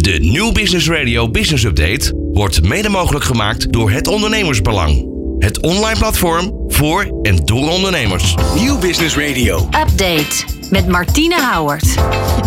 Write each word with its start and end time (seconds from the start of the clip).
De 0.00 0.18
New 0.20 0.52
Business 0.52 0.88
Radio 0.88 1.30
Business 1.30 1.64
Update 1.64 2.12
wordt 2.32 2.62
mede 2.62 2.88
mogelijk 2.88 3.24
gemaakt 3.24 3.72
door 3.72 3.90
het 3.90 4.06
Ondernemersbelang. 4.06 5.06
Het 5.38 5.60
online 5.60 5.98
platform 5.98 6.59
voor 6.72 7.20
en 7.22 7.36
door 7.36 7.70
ondernemers. 7.70 8.34
Nieuw 8.54 8.78
Business 8.78 9.16
Radio. 9.16 9.68
Update 9.80 10.58
met 10.70 10.88
Martine 10.88 11.34
Houwert. 11.34 11.94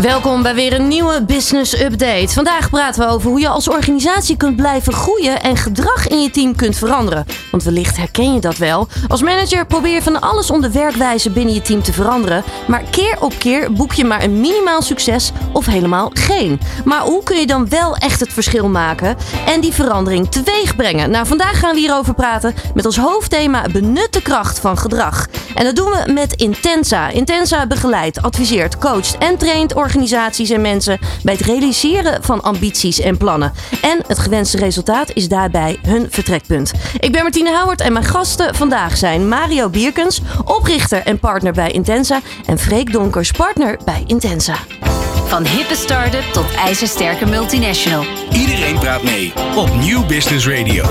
Welkom 0.02 0.42
bij 0.42 0.56
weer 0.56 0.74
een 0.74 0.88
nieuwe 0.88 1.24
Business 1.26 1.80
Update. 1.82 2.34
Vandaag 2.34 2.70
praten 2.70 3.06
we 3.06 3.14
over 3.14 3.30
hoe 3.30 3.40
je 3.40 3.48
als 3.48 3.68
organisatie 3.68 4.38
kunt 4.38 4.56
blijven 4.56 4.94
groeien 4.94 5.42
en 5.42 5.58
gedrag 5.58 6.08
in 6.08 6.22
je 6.22 6.30
team 6.30 6.56
kunt 6.56 6.78
veranderen. 6.78 7.26
Want 7.52 7.64
wellicht 7.64 7.98
herken 7.98 8.34
je 8.34 8.40
dat 8.40 8.58
wel. 8.58 8.88
Als 9.08 9.22
manager 9.22 9.66
probeer 9.66 9.94
je 9.94 10.02
van 10.02 10.22
alles 10.22 10.52
om 10.52 10.62
de 10.62 10.72
werkwijze 10.72 11.30
binnen 11.30 11.54
je 11.54 11.62
team 11.62 11.84
te 11.84 11.94
veranderen. 11.94 12.44
Maar 12.68 12.84
keer 12.92 13.18
op 13.20 13.34
keer 13.38 13.72
boek 13.74 13.94
je 13.94 14.06
maar 14.06 14.24
een 14.24 14.42
minimaal 14.42 14.82
succes 14.82 15.32
of 15.54 15.66
helemaal 15.66 16.12
geen. 16.14 16.60
Maar 16.86 17.02
hoe 17.02 17.24
kun 17.24 17.40
je 17.40 17.48
dan 17.48 17.70
wel 17.70 17.96
echt 17.96 18.20
het 18.20 18.34
verschil 18.34 18.68
maken 18.68 19.18
en 19.46 19.62
die 19.62 19.74
verandering 19.74 20.32
teweeg 20.32 20.76
brengen? 20.76 21.10
Nou, 21.10 21.28
vandaag 21.28 21.60
gaan 21.60 21.74
we 21.74 21.80
hierover 21.80 22.14
praten 22.14 22.54
met 22.74 22.86
als 22.86 22.98
hoofdthema 22.98 23.66
benut 23.72 24.12
de 24.14 24.22
kracht 24.22 24.60
van 24.60 24.78
gedrag. 24.78 25.28
En 25.56 25.64
dat 25.64 25.76
doen 25.76 25.90
we 25.90 26.12
met 26.12 26.34
Intensa. 26.34 27.10
Intensa 27.10 27.68
begeleidt, 27.68 28.22
adviseert, 28.22 28.78
coacht 28.78 29.18
en 29.18 29.38
traint 29.38 29.74
organisaties 29.74 30.50
en 30.50 30.62
mensen 30.62 31.00
bij 31.24 31.34
het 31.34 31.46
realiseren 31.46 32.24
van 32.24 32.42
ambities 32.44 33.00
en 33.00 33.18
plannen. 33.18 33.54
En 33.82 34.00
het 34.08 34.20
gewenste 34.20 34.58
resultaat 34.58 35.12
is 35.14 35.28
daarbij 35.28 35.80
hun 35.82 36.08
vertrekpunt. 36.10 36.72
Ik 37.00 37.12
ben 37.12 37.22
Martine 37.22 37.52
Houwert 37.52 37.82
en 37.82 37.94
mijn 37.94 38.06
gasten 38.06 38.56
vandaag 38.56 38.98
zijn 38.98 39.28
Mario 39.28 39.70
Bierkens, 39.70 40.22
oprichter 40.46 41.02
en 41.04 41.20
partner 41.20 41.54
bij 41.54 41.72
Intensa, 41.72 42.20
en 42.46 42.60
Freek 42.60 42.92
Donkers, 42.92 43.32
partner 43.32 43.78
bij 43.86 44.04
Intensa. 44.08 44.56
Van 45.28 45.46
hippe 45.46 45.76
start-up 45.76 46.24
tot 46.24 46.56
ijzersterke 46.56 47.26
multinational. 47.26 48.06
Iedereen 48.32 48.80
praat 48.80 49.04
mee 49.04 49.34
op 49.56 49.76
Nieuw 49.76 50.06
Business 50.06 50.48
Radio. 50.48 50.86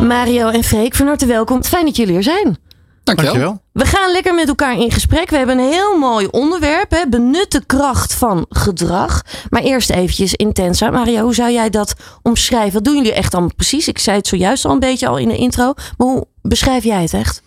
Mario 0.00 0.48
en 0.48 0.64
Freek, 0.64 0.94
van 0.94 1.06
harte 1.06 1.26
welkom. 1.26 1.64
Fijn 1.64 1.84
dat 1.84 1.96
jullie 1.96 2.16
er 2.16 2.22
zijn. 2.22 2.58
Dankjewel. 3.04 3.62
We 3.72 3.84
gaan 3.84 4.12
lekker 4.12 4.34
met 4.34 4.48
elkaar 4.48 4.78
in 4.78 4.90
gesprek. 4.90 5.30
We 5.30 5.36
hebben 5.36 5.58
een 5.58 5.72
heel 5.72 5.98
mooi 5.98 6.26
onderwerp. 6.30 6.90
Hè? 6.90 7.08
Benut 7.08 7.50
de 7.50 7.64
kracht 7.66 8.14
van 8.14 8.46
gedrag. 8.48 9.22
Maar 9.50 9.62
eerst 9.62 9.90
eventjes 9.90 10.34
Intensa. 10.34 10.90
Mario, 10.90 11.22
hoe 11.22 11.34
zou 11.34 11.52
jij 11.52 11.70
dat 11.70 11.94
omschrijven? 12.22 12.72
Wat 12.72 12.84
doen 12.84 12.96
jullie 12.96 13.12
echt 13.12 13.32
allemaal 13.32 13.54
precies? 13.56 13.88
Ik 13.88 13.98
zei 13.98 14.16
het 14.16 14.26
zojuist 14.26 14.64
al 14.64 14.72
een 14.72 14.78
beetje 14.78 15.08
al 15.08 15.18
in 15.18 15.28
de 15.28 15.36
intro. 15.36 15.72
Maar 15.96 16.08
hoe 16.08 16.26
beschrijf 16.42 16.84
jij 16.84 17.02
het 17.02 17.12
echt? 17.12 17.42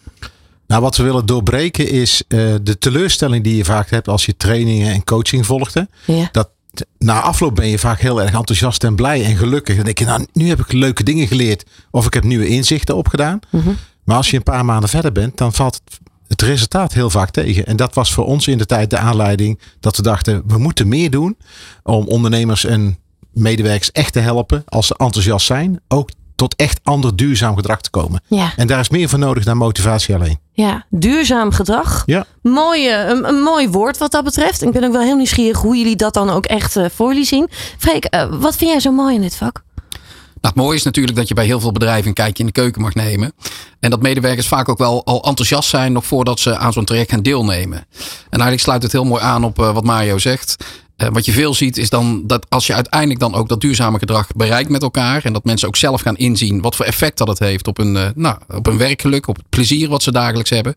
Nou, 0.68 0.82
wat 0.82 0.98
we 0.98 1.04
willen 1.04 1.26
doorbreken 1.26 1.90
is 1.90 2.24
eh, 2.28 2.40
de 2.62 2.78
teleurstelling 2.78 3.44
die 3.44 3.56
je 3.56 3.66
vaak 3.66 3.90
hebt 3.90 4.08
als 4.08 4.26
je 4.26 4.38
trainingen 4.38 4.94
en 4.94 5.04
coaching 5.04 5.46
volgde. 5.46 5.88
Ja. 6.06 6.30
Dat 6.32 6.50
na 6.98 7.22
afloop 7.22 7.56
ben 7.56 7.68
je 7.68 7.80
vaak 7.80 8.00
heel 8.00 8.22
erg 8.22 8.34
enthousiast 8.34 8.84
en 8.84 8.96
blij 8.96 9.26
en 9.26 9.36
gelukkig. 9.36 9.76
Dan 9.76 9.86
denk 9.86 10.00
je, 10.00 10.06
nou, 10.06 10.26
nu 10.34 10.48
heb 10.48 10.60
ik 10.60 10.72
leuke 10.72 11.04
dingen 11.04 11.28
geleerd. 11.28 11.66
Of 11.92 12.06
ik 12.06 12.14
heb 12.14 12.24
nieuwe 12.24 12.48
inzichten 12.48 12.96
opgedaan. 12.96 13.40
Mhm. 13.50 13.70
Maar 14.04 14.16
als 14.16 14.30
je 14.30 14.38
een 14.38 14.44
paar 14.44 14.66
maanden 14.66 14.90
verder 14.90 15.12
bent, 15.12 15.38
dan 15.38 15.54
valt 15.54 15.82
het, 15.86 16.00
het 16.28 16.42
resultaat 16.42 16.94
heel 16.94 17.10
vaak 17.10 17.30
tegen. 17.30 17.66
En 17.66 17.76
dat 17.76 17.94
was 17.94 18.14
voor 18.14 18.26
ons 18.26 18.48
in 18.48 18.58
de 18.58 18.66
tijd 18.66 18.90
de 18.90 18.98
aanleiding 18.98 19.60
dat 19.80 19.98
we 19.98 20.04
dachten, 20.04 20.44
we 20.48 20.58
moeten 20.58 20.88
meer 20.88 21.10
doen 21.10 21.38
om 21.84 22.08
ondernemers 22.08 22.66
en 22.66 22.98
medewerkers 23.34 23.92
echt 23.92 24.14
te 24.14 24.20
helpen 24.20 24.64
als 24.66 24.88
ze 24.88 24.96
enthousiast 24.98 25.46
zijn. 25.46 25.80
Ook 25.88 26.10
tot 26.44 26.56
echt 26.56 26.80
ander 26.84 27.16
duurzaam 27.16 27.56
gedrag 27.56 27.82
te 27.82 27.90
komen. 27.90 28.22
Ja. 28.28 28.54
En 28.56 28.68
daar 28.68 28.80
is 28.80 28.90
meer 28.90 29.10
voor 29.10 29.20
nodig 29.20 29.44
dan 29.44 29.58
motivatie 29.58 30.16
alleen. 30.16 30.40
ja, 30.52 30.86
duurzaam 30.90 31.52
gedrag. 31.52 32.04
Ja. 32.06 32.26
Mooi, 32.42 32.92
een, 32.92 33.28
een 33.28 33.42
mooi 33.42 33.70
woord 33.70 33.98
wat 33.98 34.12
dat 34.12 34.24
betreft. 34.24 34.62
Ik 34.62 34.72
ben 34.72 34.84
ook 34.84 34.92
wel 34.92 35.02
heel 35.02 35.16
nieuwsgierig 35.16 35.58
hoe 35.58 35.78
jullie 35.78 35.96
dat 35.96 36.14
dan 36.14 36.30
ook 36.30 36.46
echt 36.46 36.76
eh, 36.76 36.86
voor 36.94 37.08
jullie 37.10 37.26
zien. 37.26 37.50
Freek, 37.78 38.06
eh, 38.06 38.26
wat 38.40 38.56
vind 38.56 38.72
jij 38.72 38.80
zo 38.80 38.92
mooi 38.92 39.16
in 39.16 39.22
dit 39.22 39.36
vak? 39.36 39.64
Nou, 40.42 40.56
het 40.56 40.64
mooie 40.64 40.78
is 40.78 40.84
natuurlijk 40.84 41.18
dat 41.18 41.28
je 41.28 41.34
bij 41.34 41.46
heel 41.46 41.60
veel 41.60 41.72
bedrijven 41.72 42.08
een 42.08 42.14
kijkje 42.14 42.44
in 42.44 42.46
de 42.46 42.60
keuken 42.60 42.82
mag 42.82 42.94
nemen. 42.94 43.34
En 43.80 43.90
dat 43.90 44.02
medewerkers 44.02 44.48
vaak 44.48 44.70
ook 44.70 44.78
wel 44.78 45.06
al 45.06 45.24
enthousiast 45.24 45.70
zijn 45.70 45.92
nog 45.92 46.06
voordat 46.06 46.40
ze 46.40 46.58
aan 46.58 46.74
zo'n 46.74 46.86
traject 46.86 47.10
gaan 47.12 47.22
deelnemen. 47.22 47.78
En 47.78 47.86
eigenlijk 48.30 48.62
sluit 48.62 48.84
het 48.84 48.92
heel 48.92 49.04
mooi 49.06 49.24
aan 49.24 49.44
op 49.44 49.60
eh, 49.60 49.74
wat 49.74 49.84
Mario 49.84 50.18
zegt. 50.18 50.66
Eh, 50.96 51.08
wat 51.12 51.26
je 51.26 51.32
veel 51.32 51.54
ziet 51.54 51.78
is 51.78 51.90
dan 51.90 52.24
dat 52.28 52.46
als 52.50 52.68
je 52.68 52.74
uiteindelijk 52.74 53.20
dan 53.20 53.34
ook 53.34 53.50
dat 53.50 53.62
duurzame 53.62 54.00
gedrag 54.00 54.28
bereikt 54.36 54.70
met 54.70 54.82
elkaar. 54.82 55.26
En 55.26 55.34
dat 55.34 55.44
mensen 55.44 55.68
ook 55.68 55.76
zelf 55.76 56.02
gaan 56.02 56.18
inzien 56.18 56.62
wat 56.62 56.76
voor 56.76 56.86
effect 56.86 57.18
dat 57.18 57.28
het 57.28 57.40
heeft 57.40 57.68
op 57.68 57.78
hun, 57.78 57.98
eh, 57.98 58.10
nou, 58.16 58.38
op 58.48 58.66
hun 58.66 58.78
werkgeluk, 58.78 59.28
op 59.28 59.36
het 59.36 59.50
plezier 59.50 59.90
wat 59.90 60.04
ze 60.04 60.12
dagelijks 60.12 60.50
hebben. 60.50 60.76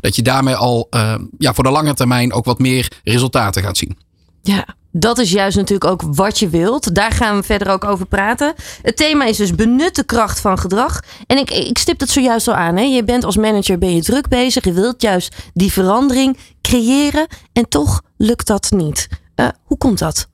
Dat 0.00 0.16
je 0.16 0.22
daarmee 0.22 0.54
al 0.54 0.86
eh, 0.90 1.14
ja, 1.38 1.54
voor 1.54 1.64
de 1.64 1.70
lange 1.70 1.94
termijn 1.94 2.32
ook 2.32 2.44
wat 2.44 2.58
meer 2.58 3.00
resultaten 3.04 3.62
gaat 3.62 3.76
zien. 3.76 3.98
Ja, 4.42 4.66
dat 4.92 5.18
is 5.18 5.30
juist 5.30 5.56
natuurlijk 5.56 5.90
ook 5.90 6.02
wat 6.02 6.38
je 6.38 6.48
wilt. 6.48 6.94
Daar 6.94 7.12
gaan 7.12 7.36
we 7.36 7.42
verder 7.42 7.68
ook 7.68 7.84
over 7.84 8.06
praten. 8.06 8.54
Het 8.82 8.96
thema 8.96 9.24
is 9.24 9.36
dus 9.36 9.54
benut 9.54 9.94
de 9.94 10.04
kracht 10.04 10.40
van 10.40 10.58
gedrag. 10.58 11.02
En 11.26 11.38
ik, 11.38 11.50
ik 11.50 11.78
stip 11.78 12.00
het 12.00 12.10
zojuist 12.10 12.48
al 12.48 12.54
aan. 12.54 12.76
Hè. 12.76 12.82
Je 12.82 13.04
bent 13.04 13.24
als 13.24 13.36
manager 13.36 13.78
ben 13.78 13.94
je 13.94 14.02
druk 14.02 14.28
bezig. 14.28 14.64
Je 14.64 14.72
wilt 14.72 15.02
juist 15.02 15.36
die 15.54 15.72
verandering 15.72 16.36
creëren. 16.62 17.26
En 17.52 17.68
toch 17.68 18.02
lukt 18.16 18.46
dat 18.46 18.70
niet. 18.70 19.08
Eh, 19.38 19.48
hoe 19.64 19.78
komt 19.78 19.98
dat? 19.98 20.28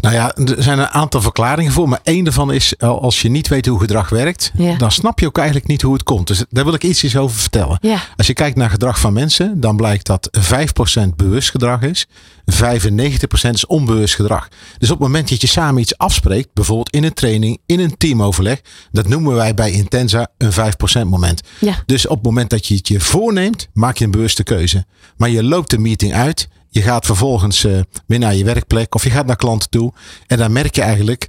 Nou 0.00 0.14
ja, 0.14 0.34
er 0.34 0.62
zijn 0.62 0.78
een 0.78 0.88
aantal 0.88 1.20
verklaringen 1.22 1.72
voor. 1.72 1.88
Maar 1.88 2.00
één 2.02 2.24
daarvan 2.24 2.52
is, 2.52 2.76
eh, 2.76 2.88
als 2.88 3.22
je 3.22 3.28
niet 3.28 3.48
weet 3.48 3.66
hoe 3.66 3.80
gedrag 3.80 4.08
werkt, 4.08 4.52
Ja. 4.54 4.76
dan 4.76 4.90
snap 4.92 5.18
je 5.20 5.26
ook 5.26 5.36
eigenlijk 5.36 5.66
niet 5.68 5.82
hoe 5.82 5.92
het 5.92 6.02
komt. 6.02 6.26
Dus 6.26 6.44
daar 6.50 6.64
wil 6.64 6.74
ik 6.74 6.84
iets 6.84 7.16
over 7.16 7.36
vertellen. 7.38 7.78
Ja. 7.80 8.00
Als 8.16 8.26
je 8.26 8.32
kijkt 8.32 8.56
naar 8.56 8.70
gedrag 8.70 9.00
van 9.00 9.12
mensen, 9.12 9.60
dan 9.60 9.76
blijkt 9.76 10.06
dat 10.06 10.28
5% 10.30 11.16
bewust 11.16 11.50
gedrag 11.50 11.82
is. 11.82 12.06
95% 12.44 13.54
is 13.54 13.66
onbewust 13.66 14.14
gedrag. 14.14 14.48
Dus 14.78 14.90
op 14.90 14.98
het 14.98 15.06
moment 15.06 15.28
dat 15.28 15.40
je 15.40 15.46
samen 15.46 15.80
iets 15.80 15.98
afspreekt, 15.98 16.48
bijvoorbeeld 16.54 16.90
in 16.90 17.04
een 17.04 17.14
training, 17.14 17.58
in 17.66 17.80
een 17.80 17.96
teamoverleg, 17.96 18.60
dat 18.92 19.08
noemen 19.08 19.34
wij 19.34 19.54
bij 19.54 19.70
Intensa 19.70 20.28
een 20.38 20.52
5% 20.52 21.08
moment. 21.08 21.40
Ja. 21.60 21.74
Dus 21.86 22.06
op 22.06 22.16
het 22.16 22.24
moment 22.24 22.50
dat 22.50 22.66
je 22.66 22.74
het 22.74 22.88
je 22.88 23.00
voorneemt, 23.00 23.68
maak 23.72 23.96
je 23.96 24.04
een 24.04 24.10
bewuste 24.10 24.42
keuze. 24.42 24.84
Maar 25.16 25.28
je 25.30 25.42
loopt 25.44 25.70
de 25.70 25.78
meeting 25.78 26.14
uit. 26.14 26.48
Je 26.76 26.82
gaat 26.82 27.06
vervolgens 27.06 27.64
eh, 27.64 27.80
weer 28.06 28.18
naar 28.18 28.34
je 28.34 28.44
werkplek 28.44 28.94
of 28.94 29.04
je 29.04 29.10
gaat 29.10 29.26
naar 29.26 29.36
klanten 29.36 29.70
toe. 29.70 29.92
En 30.26 30.38
dan 30.38 30.52
merk 30.52 30.74
je 30.74 30.82
eigenlijk 30.82 31.28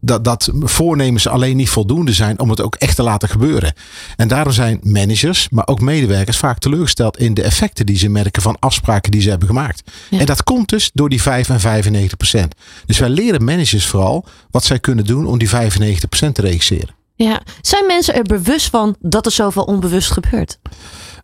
dat, 0.00 0.24
dat 0.24 0.50
voornemens 0.60 1.28
alleen 1.28 1.56
niet 1.56 1.68
voldoende 1.68 2.12
zijn 2.12 2.40
om 2.40 2.50
het 2.50 2.60
ook 2.60 2.74
echt 2.74 2.96
te 2.96 3.02
laten 3.02 3.28
gebeuren. 3.28 3.74
En 4.16 4.28
daarom 4.28 4.52
zijn 4.52 4.80
managers, 4.82 5.48
maar 5.50 5.66
ook 5.66 5.80
medewerkers 5.80 6.36
vaak 6.36 6.58
teleurgesteld 6.58 7.18
in 7.18 7.34
de 7.34 7.42
effecten 7.42 7.86
die 7.86 7.96
ze 7.96 8.08
merken 8.08 8.42
van 8.42 8.56
afspraken 8.58 9.10
die 9.10 9.20
ze 9.20 9.28
hebben 9.28 9.48
gemaakt. 9.48 9.90
Ja. 10.10 10.18
En 10.18 10.26
dat 10.26 10.42
komt 10.42 10.68
dus 10.68 10.90
door 10.94 11.08
die 11.08 11.22
5 11.22 11.48
en 11.48 11.60
95 11.60 12.16
procent. 12.16 12.54
Dus 12.86 12.98
wij 12.98 13.08
leren 13.08 13.44
managers 13.44 13.86
vooral 13.86 14.24
wat 14.50 14.64
zij 14.64 14.78
kunnen 14.78 15.04
doen 15.04 15.26
om 15.26 15.38
die 15.38 15.48
95 15.48 16.08
procent 16.08 16.34
te 16.34 16.42
regisseren. 16.42 16.94
Ja. 17.14 17.42
Zijn 17.60 17.86
mensen 17.86 18.14
er 18.14 18.22
bewust 18.22 18.70
van 18.70 18.96
dat 19.00 19.26
er 19.26 19.32
zoveel 19.32 19.64
onbewust 19.64 20.10
gebeurt? 20.10 20.58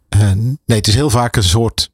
Eh, 0.08 0.32
nee, 0.32 0.78
het 0.78 0.88
is 0.88 0.94
heel 0.94 1.10
vaak 1.10 1.36
een 1.36 1.42
soort 1.42 1.90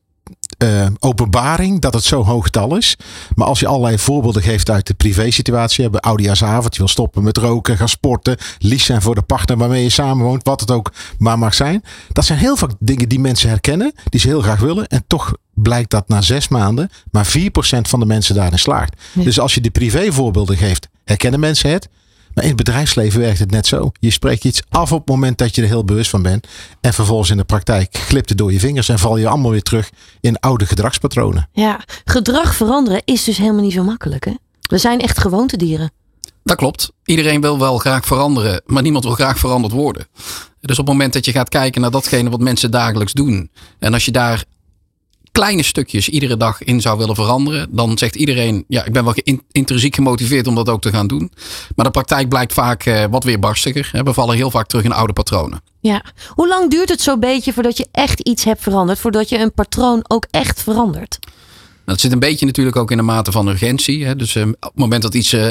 eh, 0.65 0.87
openbaring 0.99 1.81
dat 1.81 1.95
het 1.95 2.05
zo'n 2.05 2.25
hoog 2.25 2.45
getal 2.45 2.77
is. 2.77 2.97
Maar 3.35 3.47
als 3.47 3.61
je 3.61 3.67
allerlei 3.67 3.99
voorbeelden 3.99 4.43
geeft 4.43 4.71
uit 4.71 4.87
de 4.87 4.95
privésituatie. 4.95 5.83
Hebben 5.83 6.01
oudejaarsavond, 6.01 6.73
je 6.75 6.79
wil 6.79 6.89
stoppen 6.89 7.23
met 7.23 7.37
roken, 7.37 7.77
gaan 7.77 7.89
sporten. 7.89 8.37
Lief 8.59 8.83
zijn 8.83 9.03
voor 9.03 9.15
de 9.15 9.23
partner 9.23 9.57
waarmee 9.57 9.83
je 9.83 9.91
samenwoont. 9.91 10.47
Wat 10.47 10.61
het 10.61 10.71
ook 10.71 10.93
maar 11.19 11.39
mag 11.39 11.55
zijn. 11.55 11.83
Dat 12.13 12.25
zijn 12.25 12.39
heel 12.39 12.57
vaak 12.57 12.71
dingen 12.79 13.09
die 13.09 13.21
mensen 13.21 13.49
herkennen. 13.49 13.93
Die 14.05 14.21
ze 14.21 14.29
heel 14.29 14.43
graag 14.43 14.61
willen. 14.61 14.87
En 14.87 15.05
toch 15.07 15.35
blijkt 15.55 15.91
dat 15.91 16.09
na 16.09 16.21
zes 16.21 16.49
maanden 16.49 16.91
maar 17.11 17.27
4% 17.27 17.31
van 17.81 18.01
de 18.01 18.07
mensen 18.07 18.35
daarin 18.35 18.59
slaagt. 18.59 19.01
Dus 19.13 19.41
als 19.41 19.55
je 19.55 19.61
de 19.61 19.71
privévoorbeelden 19.71 20.57
geeft, 20.57 20.89
herkennen 21.05 21.41
mensen 21.41 21.71
het. 21.71 21.89
Maar 22.35 22.45
in 22.45 22.51
het 22.51 22.57
bedrijfsleven 22.57 23.21
werkt 23.21 23.39
het 23.39 23.51
net 23.51 23.67
zo. 23.67 23.93
Je 24.01 24.11
spreekt 24.11 24.45
iets 24.45 24.63
af 24.69 24.93
op 24.93 24.99
het 24.99 25.09
moment 25.09 25.39
dat 25.39 25.55
je 25.55 25.63
er 25.63 25.69
heel 25.69 25.85
bewust 25.85 26.11
van 26.11 26.23
bent. 26.23 26.47
En 26.81 26.95
vervolgens 26.95 27.31
in 27.31 27.37
de 27.37 27.45
praktijk 27.45 27.97
glipt 27.97 28.29
het 28.29 28.39
door 28.39 28.53
je 28.53 28.59
vingers 28.59 28.89
en 28.89 28.99
val 28.99 29.17
je 29.17 29.29
allemaal 29.29 29.51
weer 29.51 29.63
terug 29.63 29.91
in 30.21 30.41
oude 30.41 30.67
gedragspatronen. 30.67 31.49
Ja. 31.53 31.81
Gedrag 32.05 32.55
veranderen 32.55 33.03
is 33.05 33.25
dus 33.25 33.37
helemaal 33.37 33.63
niet 33.63 33.73
zo 33.73 33.85
makkelijk. 33.85 34.25
Hè? 34.25 34.33
We 34.61 34.79
zijn 34.79 35.01
echt 35.01 35.19
gewoontedieren. 35.19 35.93
Dat 36.43 36.57
klopt. 36.57 36.93
Iedereen 37.05 37.41
wil 37.41 37.59
wel 37.59 37.79
graag 37.79 38.07
veranderen, 38.07 38.63
maar 38.67 38.83
niemand 38.83 39.05
wil 39.05 39.15
graag 39.15 39.39
veranderd 39.39 39.73
worden. 39.73 40.07
Dus 40.61 40.79
op 40.79 40.87
het 40.87 40.95
moment 40.95 41.13
dat 41.13 41.25
je 41.25 41.33
gaat 41.33 41.49
kijken 41.49 41.81
naar 41.81 41.91
datgene 41.91 42.31
wat 42.31 42.41
mensen 42.41 42.71
dagelijks 42.71 43.13
doen. 43.13 43.51
En 43.79 43.93
als 43.93 44.05
je 44.05 44.11
daar 44.11 44.45
kleine 45.35 45.63
stukjes 45.63 46.09
iedere 46.09 46.37
dag 46.37 46.63
in 46.63 46.81
zou 46.81 46.99
willen 46.99 47.15
veranderen. 47.15 47.69
Dan 47.71 47.99
zegt 47.99 48.15
iedereen, 48.17 48.65
ja, 48.69 48.85
ik 48.85 48.93
ben 48.93 49.05
wel 49.05 49.15
intrinsiek 49.53 49.95
gemotiveerd 49.95 50.47
om 50.47 50.55
dat 50.55 50.69
ook 50.69 50.81
te 50.81 50.91
gaan 50.91 51.07
doen. 51.07 51.33
Maar 51.77 51.85
de 51.85 51.91
praktijk 51.91 52.29
blijkt 52.29 52.53
vaak 52.53 52.85
eh, 52.85 53.05
wat 53.11 53.25
weerbarstiger. 53.25 53.89
hè. 53.93 54.03
We 54.03 54.13
vallen 54.13 54.37
heel 54.37 54.51
vaak 54.51 54.67
terug 54.67 54.85
in 54.85 54.93
oude 54.93 55.13
patronen. 55.13 55.61
Ja. 55.81 56.05
Hoe 56.29 56.49
lang 56.49 56.71
duurt 56.71 56.89
het 56.89 57.01
zo'n 57.01 57.21
beetje 57.21 57.53
voordat 57.53 57.77
je 57.77 57.87
echt 57.93 58.21
iets 58.21 58.45
hebt 58.45 58.63
veranderd? 58.63 58.99
Voordat 58.99 59.29
je 59.29 59.39
een 59.39 59.53
patroon 59.53 60.05
ook 60.09 60.27
echt 60.31 60.63
verandert? 60.63 61.19
Dat 61.85 62.01
zit 62.01 62.13
een 62.13 62.19
beetje 62.19 62.47
natuurlijk 62.47 62.77
ook 62.77 62.91
in 62.91 62.97
de 62.97 63.03
mate 63.03 63.33
van 63.33 63.49
urgentie. 63.49 64.05
Hè. 64.05 64.17
Dus 64.17 64.35
eh, 64.35 64.43
op 64.47 64.57
het 64.61 64.75
moment 64.75 65.03
dat 65.03 65.15
iets 65.15 65.33
eh, 65.33 65.49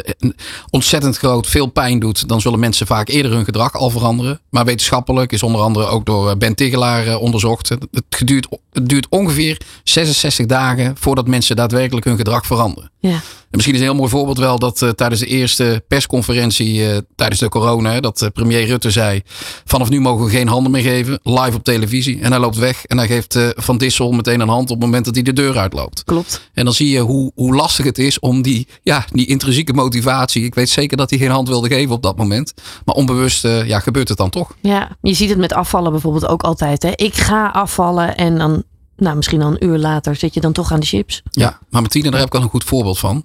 ontzettend 0.70 1.18
groot 1.18 1.48
veel 1.48 1.68
pijn 1.68 2.00
doet, 2.00 2.28
dan 2.28 2.42
zullen 2.42 2.60
mensen 2.60 2.88
vaak 2.88 3.08
eerder 3.08 3.32
hun 3.32 3.46
gedrag 3.46 3.74
al 3.74 3.90
veranderen. 3.90 4.40
Maar 4.50 4.66
wetenschappelijk 4.66 5.32
is 5.32 5.44
onder 5.44 5.62
andere 5.62 5.86
ook 5.86 6.06
door 6.06 6.30
eh, 6.30 6.36
Ben 6.36 6.56
Tigelaar 6.56 7.08
eh, 7.08 7.22
onderzocht. 7.22 7.70
Het, 7.70 7.88
duurt, 8.26 8.48
het 8.72 8.90
duurt 8.90 9.08
ongeveer 9.10 9.62
66 9.84 10.46
dagen 10.46 10.96
voordat 10.98 11.28
mensen 11.28 11.56
daadwerkelijk 11.56 12.06
hun 12.06 12.18
gedrag 12.18 12.46
veranderen. 12.46 12.92
Ja. 13.00 13.22
En 13.54 13.60
misschien 13.60 13.74
is 13.74 13.82
een 13.82 13.92
heel 13.92 14.02
mooi 14.02 14.10
voorbeeld 14.10 14.38
wel 14.38 14.60
dat 14.60 14.82
eh, 14.82 14.90
tijdens 14.90 15.22
de 15.22 15.28
eerste 15.28 15.84
persconferentie 15.88 16.90
eh, 16.90 16.98
tijdens 17.16 17.40
de 17.40 17.50
corona, 17.50 18.00
dat 18.00 18.22
eh, 18.22 18.30
premier 18.30 18.66
Rutte 18.66 18.92
zei: 18.92 19.22
vanaf 19.66 19.90
nu 19.90 20.02
mogen 20.02 20.26
we 20.26 20.32
geen 20.32 20.48
handen 20.48 20.72
meer 20.72 20.82
geven, 20.82 21.20
live 21.24 21.56
op 21.56 21.64
televisie. 21.64 22.22
En 22.22 22.32
hij 22.32 22.40
loopt 22.40 22.58
weg 22.58 22.86
en 22.86 22.98
hij 22.98 23.08
geeft 23.08 23.36
eh, 23.36 23.48
Van 23.56 23.78
Dissel 23.78 24.12
meteen 24.12 24.40
een 24.40 24.48
hand 24.48 24.70
op 24.70 24.76
het 24.76 24.86
moment 24.86 25.06
dat 25.06 25.14
hij 25.14 25.24
de 25.24 25.34
deur 25.34 25.58
uitloopt. 25.58 26.04
Klopt. 26.04 26.50
En 26.54 26.66
dan 26.66 26.74
zie 26.74 26.90
je 26.90 27.00
hoe, 27.00 27.32
hoe 27.36 27.56
lastig 27.56 27.86
het 27.86 27.98
is 27.98 28.20
om 28.20 28.42
die, 28.42 28.68
ja, 28.84 29.06
die 29.12 29.28
intrinsieke 29.28 29.74
motivatie. 29.74 30.44
Ik 30.44 30.56
weet 30.56 30.70
zeker 30.70 30.98
dat 30.98 31.10
hij 31.10 31.20
geen 31.20 31.30
hand 31.30 31.48
wilde 31.48 31.68
geven 31.68 31.96
op 31.96 32.04
dat 32.04 32.18
moment. 32.18 32.54
Maar 32.86 32.96
onbewust 32.96 33.46
eh, 33.46 33.68
ja, 33.68 33.80
gebeurt 33.80 34.10
het 34.10 34.18
dan 34.18 34.30
toch. 34.30 34.56
Ja, 34.62 34.98
je 35.02 35.14
ziet 35.14 35.30
het 35.30 35.38
met 35.38 35.54
afvallen 35.54 35.92
bijvoorbeeld 35.92 36.28
ook 36.28 36.44
altijd. 36.44 36.84
Hè? 36.84 36.92
Ik 36.96 37.14
ga 37.14 37.48
afvallen 37.48 38.18
en 38.18 38.38
dan, 38.38 38.64
nou, 39.04 39.16
misschien 39.16 39.40
dan 39.40 39.52
een 39.52 39.66
uur 39.66 39.78
later 39.78 40.16
zit 40.16 40.34
je 40.34 40.42
dan 40.42 40.52
toch 40.52 40.72
aan 40.72 40.80
de 40.80 40.86
chips. 40.86 41.22
Ja, 41.32 41.60
maar 41.70 41.82
Martine, 41.82 42.10
daar 42.10 42.20
heb 42.20 42.28
ik 42.28 42.36
al 42.36 42.42
een 42.42 42.50
goed 42.50 42.64
voorbeeld 42.64 43.00
van. 43.00 43.24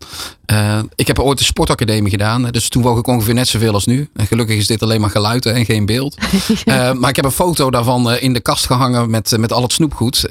Eh, 0.48 0.78
ik 0.94 1.06
heb 1.06 1.18
ooit 1.18 1.38
een 1.38 1.44
sportacademie 1.44 2.10
gedaan. 2.10 2.42
Dus 2.42 2.68
toen 2.68 2.82
woog 2.82 2.98
ik 2.98 3.06
ongeveer 3.06 3.34
net 3.34 3.48
zoveel 3.48 3.72
als 3.72 3.86
nu. 3.86 4.08
En 4.14 4.26
gelukkig 4.26 4.56
is 4.56 4.66
dit 4.66 4.82
alleen 4.82 5.00
maar 5.00 5.10
geluid 5.10 5.44
hè, 5.44 5.50
en 5.50 5.64
geen 5.64 5.86
beeld. 5.86 6.16
Eh, 6.64 6.92
maar 6.92 7.10
ik 7.10 7.16
heb 7.16 7.24
een 7.24 7.30
foto 7.30 7.70
daarvan 7.70 8.10
eh, 8.10 8.22
in 8.22 8.32
de 8.32 8.40
kast 8.40 8.66
gehangen 8.66 9.10
met, 9.10 9.36
met 9.38 9.52
al 9.52 9.62
het 9.62 9.72
snoepgoed. 9.72 10.26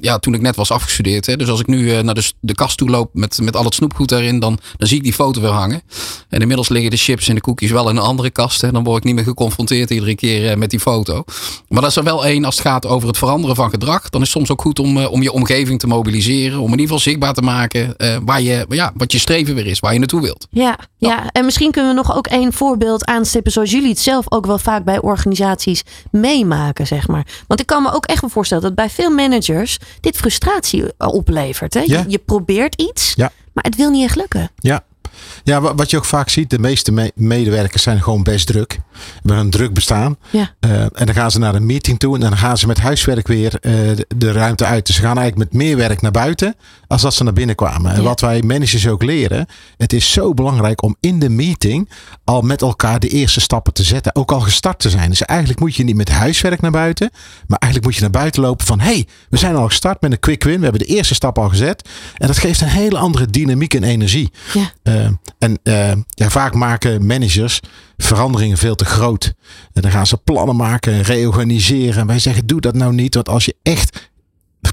Ja, 0.00 0.18
toen 0.18 0.34
ik 0.34 0.40
net 0.40 0.56
was 0.56 0.70
afgestudeerd. 0.70 1.26
Hè. 1.26 1.36
Dus 1.36 1.48
als 1.48 1.60
ik 1.60 1.66
nu 1.66 2.02
naar 2.02 2.14
de, 2.14 2.32
de 2.40 2.54
kast 2.54 2.78
toe 2.78 2.90
loop 2.90 3.10
met, 3.12 3.38
met 3.42 3.56
al 3.56 3.64
het 3.64 3.74
snoepgoed 3.74 4.08
daarin, 4.08 4.40
dan, 4.40 4.58
dan 4.76 4.88
zie 4.88 4.96
ik 4.96 5.02
die 5.02 5.12
foto 5.12 5.40
weer 5.40 5.50
hangen. 5.50 5.82
En 6.28 6.40
inmiddels 6.40 6.68
liggen 6.68 6.90
de 6.90 6.96
chips 6.96 7.28
en 7.28 7.34
de 7.34 7.40
koekjes 7.40 7.70
wel 7.70 7.88
in 7.88 7.96
een 7.96 8.02
andere 8.02 8.30
kast. 8.30 8.60
Hè. 8.60 8.72
Dan 8.72 8.84
word 8.84 8.98
ik 8.98 9.04
niet 9.04 9.14
meer 9.14 9.24
geconfronteerd 9.24 9.90
iedere 9.90 10.14
keer 10.14 10.58
met 10.58 10.70
die 10.70 10.80
foto. 10.80 11.24
Maar 11.68 11.80
dat 11.80 11.90
is 11.90 11.96
er 11.96 12.04
wel 12.04 12.26
één 12.26 12.44
als 12.44 12.56
het 12.56 12.66
gaat 12.66 12.86
over 12.86 13.08
het 13.08 13.18
veranderen 13.18 13.56
van 13.56 13.70
gedrag. 13.70 14.10
Dan 14.10 14.20
is 14.20 14.28
het 14.28 14.36
soms 14.36 14.50
ook 14.50 14.60
goed 14.60 14.78
om, 14.78 14.89
eh, 14.98 15.12
om 15.12 15.22
je 15.22 15.32
omgeving 15.32 15.78
te 15.78 15.86
mobiliseren. 15.86 16.58
Om 16.58 16.64
in 16.64 16.70
ieder 16.70 16.82
geval 16.84 16.98
zichtbaar 16.98 17.34
te 17.34 17.42
maken 17.42 17.96
eh, 17.96 18.16
waar 18.24 18.42
je, 18.42 18.66
ja, 18.68 18.92
wat 18.94 19.12
je 19.12 19.18
streven 19.18 19.54
weer 19.54 19.66
is. 19.66 19.80
Waar 19.80 19.92
je 19.92 19.98
naartoe 19.98 20.20
wilt. 20.20 20.46
Ja, 20.50 20.78
ja, 20.98 21.30
en 21.32 21.44
misschien 21.44 21.70
kunnen 21.70 21.90
we 21.90 21.96
nog 21.96 22.16
ook 22.16 22.26
één 22.26 22.52
voorbeeld 22.52 23.04
aanstippen, 23.04 23.52
zoals 23.52 23.70
jullie 23.70 23.88
het 23.88 23.98
zelf 24.00 24.24
ook 24.28 24.46
wel 24.46 24.58
vaak 24.58 24.84
bij 24.84 25.00
organisaties 25.00 25.82
meemaken, 26.10 26.86
zeg 26.86 27.08
maar. 27.08 27.26
Want 27.46 27.60
ik 27.60 27.66
kan 27.66 27.82
me 27.82 27.92
ook 27.92 28.06
echt 28.06 28.20
wel 28.20 28.30
voorstellen 28.30 28.62
dat 28.62 28.74
bij 28.74 28.90
veel 28.90 29.10
managers 29.10 29.78
dit 30.00 30.16
frustratie 30.16 30.84
oplevert. 30.98 31.74
Hè? 31.74 31.80
Ja. 31.80 31.98
Je, 31.98 32.04
je 32.08 32.18
probeert 32.18 32.74
iets, 32.82 33.12
Ja. 33.16 33.32
maar 33.52 33.64
het 33.64 33.76
wil 33.76 33.90
niet 33.90 34.04
echt 34.04 34.16
lukken. 34.16 34.50
Ja. 34.58 34.84
Ja, 35.44 35.60
wa- 35.60 35.74
wat 35.74 35.90
je 35.90 35.96
ook 35.96 36.04
vaak 36.04 36.28
ziet, 36.28 36.50
de 36.50 36.58
meeste 36.58 36.92
me- 36.92 37.12
medewerkers 37.14 37.82
zijn 37.82 38.02
gewoon 38.02 38.22
best 38.22 38.46
druk. 38.46 38.78
Hebben 39.14 39.36
een 39.36 39.50
druk 39.50 39.72
bestaan. 39.74 40.16
Ja. 40.30 40.54
Eh, 40.60 40.70
en 40.82 41.06
dan 41.06 41.14
gaan 41.14 41.30
ze 41.30 41.38
naar 41.38 41.54
een 41.54 41.66
meeting 41.66 41.98
toe 41.98 42.14
en 42.14 42.20
dan 42.20 42.36
gaan 42.36 42.58
ze 42.58 42.66
met 42.66 42.78
huiswerk 42.78 43.26
weer 43.28 43.54
eh, 43.60 43.72
de, 43.72 44.06
de 44.16 44.32
ruimte 44.32 44.64
uit. 44.64 44.86
Dus 44.86 44.94
ze 44.96 45.02
gaan 45.02 45.18
eigenlijk 45.18 45.50
met 45.52 45.62
meer 45.62 45.76
werk 45.76 46.00
naar 46.00 46.10
buiten 46.10 46.54
als 46.86 47.02
dat 47.02 47.14
ze 47.14 47.24
naar 47.24 47.32
binnen 47.32 47.54
kwamen. 47.56 47.92
En 47.94 48.02
wat 48.02 48.20
wij 48.20 48.42
managers 48.42 48.88
ook 48.88 49.02
leren, 49.02 49.46
het 49.76 49.92
is 49.92 50.12
zo 50.12 50.34
belangrijk 50.34 50.82
om 50.82 50.96
in 51.00 51.18
de 51.18 51.28
meeting 51.28 51.88
al 52.24 52.40
met 52.42 52.62
elkaar 52.62 53.00
de 53.00 53.08
eerste 53.08 53.40
stappen 53.40 53.72
te 53.72 53.82
zetten. 53.82 54.14
Ook 54.14 54.32
al 54.32 54.40
gestart 54.40 54.78
te 54.78 54.90
zijn. 54.90 55.10
Dus 55.10 55.22
eigenlijk 55.22 55.60
moet 55.60 55.74
je 55.76 55.84
niet 55.84 55.96
met 55.96 56.08
huiswerk 56.08 56.60
naar 56.60 56.70
buiten, 56.70 57.10
maar 57.46 57.58
eigenlijk 57.58 57.84
moet 57.84 57.94
je 57.94 58.00
naar 58.10 58.20
buiten 58.20 58.42
lopen 58.42 58.66
van 58.66 58.80
hey, 58.80 59.06
we 59.30 59.36
zijn 59.36 59.56
al 59.56 59.66
gestart 59.66 60.00
met 60.00 60.12
een 60.12 60.20
quick 60.20 60.44
win. 60.44 60.56
We 60.56 60.62
hebben 60.62 60.80
de 60.86 60.94
eerste 60.94 61.14
stap 61.14 61.38
al 61.38 61.48
gezet. 61.48 61.88
En 62.16 62.26
dat 62.26 62.38
geeft 62.38 62.60
een 62.60 62.68
hele 62.68 62.98
andere 62.98 63.26
dynamiek 63.26 63.74
en 63.74 63.82
energie. 63.84 64.30
Ja. 64.54 64.72
Eh, 64.82 65.08
en 65.38 65.58
eh, 65.62 65.92
ja, 66.08 66.30
vaak 66.30 66.54
maken 66.54 67.06
managers 67.06 67.60
veranderingen 67.96 68.58
veel 68.58 68.74
te 68.74 68.84
groot. 68.84 69.34
En 69.72 69.82
dan 69.82 69.90
gaan 69.90 70.06
ze 70.06 70.16
plannen 70.16 70.56
maken 70.56 70.92
en 70.92 71.02
reorganiseren. 71.02 72.00
En 72.00 72.06
wij 72.06 72.18
zeggen, 72.18 72.46
doe 72.46 72.60
dat 72.60 72.74
nou 72.74 72.92
niet. 72.92 73.14
Want 73.14 73.28
als 73.28 73.44
je 73.44 73.56
echt 73.62 74.10